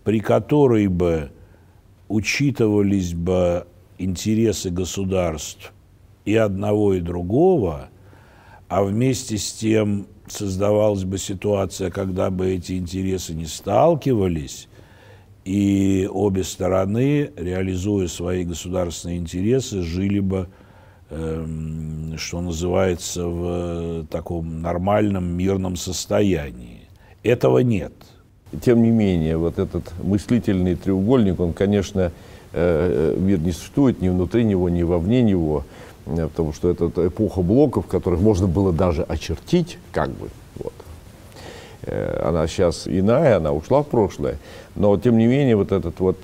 при 0.04 0.20
которой 0.20 0.88
бы 0.88 1.32
учитывались 2.08 3.14
бы 3.14 3.68
интересы 3.98 4.70
государств 4.70 5.74
и 6.24 6.36
одного, 6.36 6.94
и 6.94 7.02
другого, 7.02 7.90
а 8.70 8.84
вместе 8.84 9.38
с 9.38 9.52
тем 9.54 10.08
создавалась 10.28 11.04
бы 11.04 11.18
ситуация, 11.18 11.90
когда 11.90 12.30
бы 12.30 12.50
эти 12.50 12.74
интересы 12.74 13.34
не 13.34 13.46
сталкивались, 13.46 14.68
и 15.46 16.10
обе 16.12 16.44
стороны, 16.44 17.32
реализуя 17.38 18.08
свои 18.08 18.44
государственные 18.44 19.18
интересы, 19.18 19.82
жили 19.82 20.20
бы 20.20 20.50
что 21.10 22.42
называется, 22.42 23.26
в 23.28 24.06
таком 24.08 24.62
нормальном 24.62 25.26
мирном 25.26 25.78
состоянии. 25.78 26.82
Этого 27.24 27.60
нет. 27.60 27.94
Тем 28.62 28.82
не 28.82 28.92
менее, 28.92 29.38
вот 29.38 29.60
этот 29.60 29.92
мыслительный 30.02 30.76
треугольник, 30.76 31.40
он, 31.40 31.52
конечно, 31.52 32.12
э, 32.54 33.16
мир 33.18 33.40
не 33.40 33.52
существует 33.52 34.02
ни 34.02 34.08
внутри 34.08 34.46
него, 34.46 34.70
ни 34.70 34.84
вовне 34.84 35.22
него, 35.22 35.66
э, 36.06 36.28
потому 36.28 36.54
что 36.54 36.70
это 36.70 36.90
эпоха 37.08 37.42
блоков, 37.42 37.88
которых 37.88 38.22
можно 38.22 38.48
было 38.48 38.72
даже 38.72 39.04
очертить, 39.04 39.78
как 39.92 40.10
бы, 40.12 40.30
вот. 40.56 40.74
Э, 41.84 42.24
она 42.26 42.48
сейчас 42.48 42.88
иная, 42.88 43.38
она 43.38 43.52
ушла 43.52 43.84
в 43.84 43.88
прошлое, 43.88 44.38
но, 44.76 44.98
тем 44.98 45.18
не 45.18 45.28
менее, 45.28 45.58
вот 45.58 45.72
этот 45.72 46.00
вот, 46.00 46.18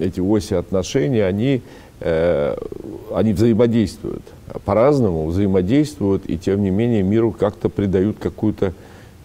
эти 0.00 0.20
оси 0.20 0.54
отношений, 0.54 1.20
они, 1.20 1.62
они 2.00 3.32
взаимодействуют, 3.32 4.22
по-разному 4.64 5.26
взаимодействуют, 5.26 6.28
и, 6.28 6.36
тем 6.36 6.62
не 6.62 6.70
менее, 6.70 7.02
миру 7.02 7.32
как-то 7.32 7.68
придают 7.68 8.18
какую-то 8.18 8.74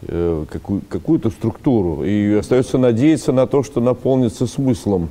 Э, 0.08 0.46
какую, 0.50 0.82
какую-то 0.88 1.30
структуру. 1.30 2.06
И 2.06 2.34
остается 2.34 2.78
надеяться 2.78 3.34
на 3.34 3.48
то, 3.48 3.64
что 3.64 3.82
наполнится 3.82 4.48
смыслом, 4.48 5.10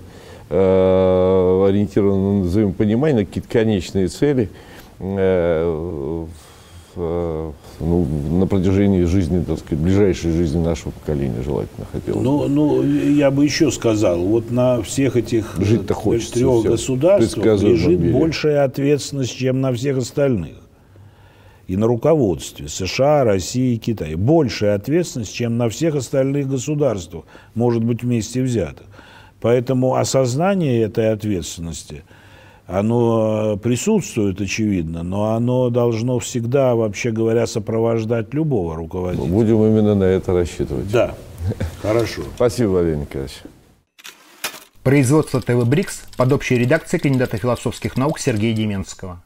э, 0.48 1.66
ориентированным 1.68 2.40
на 2.40 2.44
взаимопонимание, 2.46 3.20
на 3.20 3.26
какие-то 3.26 3.50
конечные 3.50 4.09
цели 4.09 4.48
э, 4.98 6.24
ну, 6.99 8.07
на 8.30 8.46
протяжении 8.46 9.05
жизни, 9.05 9.42
так 9.42 9.59
сказать, 9.59 9.78
ближайшей 9.78 10.32
жизни 10.32 10.62
нашего 10.62 10.90
поколения 10.90 11.42
желательно 11.42 11.86
хотелось. 11.90 12.22
Ну, 12.22 12.49
ну, 12.49 12.82
я 12.82 13.30
бы 13.30 13.44
еще 13.44 13.70
сказал, 13.70 14.18
вот 14.20 14.51
на 14.51 14.82
всех 14.82 15.16
этих 15.16 15.57
Жить-то 15.59 15.94
трех 15.94 16.64
государствах 16.64 17.62
лежит 17.62 18.12
большая 18.12 18.64
ответственность, 18.64 19.36
чем 19.36 19.61
на 19.61 19.72
всех 19.72 19.99
остальных 19.99 20.57
и 21.68 21.76
на 21.76 21.86
руководстве 21.86 22.66
США, 22.66 23.24
России 23.24 23.74
и 23.74 23.78
Китая. 23.78 24.16
Большая 24.16 24.74
ответственность, 24.74 25.34
чем 25.34 25.59
на 25.59 25.68
всех 25.68 25.94
остальных 25.94 26.49
государствах, 26.49 27.24
может 27.55 27.84
быть, 27.84 28.03
вместе 28.03 28.42
взятых. 28.42 28.86
Поэтому 29.40 29.94
осознание 29.94 30.82
этой 30.82 31.12
ответственности, 31.12 32.03
оно 32.68 33.56
присутствует, 33.56 34.40
очевидно, 34.40 35.02
но 35.02 35.34
оно 35.34 35.70
должно 35.70 36.18
всегда, 36.18 36.74
вообще 36.74 37.10
говоря, 37.10 37.46
сопровождать 37.46 38.34
любого 38.34 38.76
руководителя. 38.76 39.26
Будем 39.26 39.64
именно 39.64 39.94
на 39.94 40.04
это 40.04 40.34
рассчитывать. 40.34 40.90
Да, 40.90 41.14
хорошо. 41.82 42.22
Спасибо, 42.36 42.68
Владимир 42.68 42.98
Николаевич. 42.98 43.38
Производство 44.82 45.40
ТВ 45.40 45.66
«Брикс» 45.66 46.02
под 46.16 46.32
общей 46.32 46.56
редакцией 46.56 47.00
кандидата 47.00 47.38
философских 47.38 47.96
наук 47.96 48.18
Сергея 48.18 48.54
Деменского. 48.54 49.22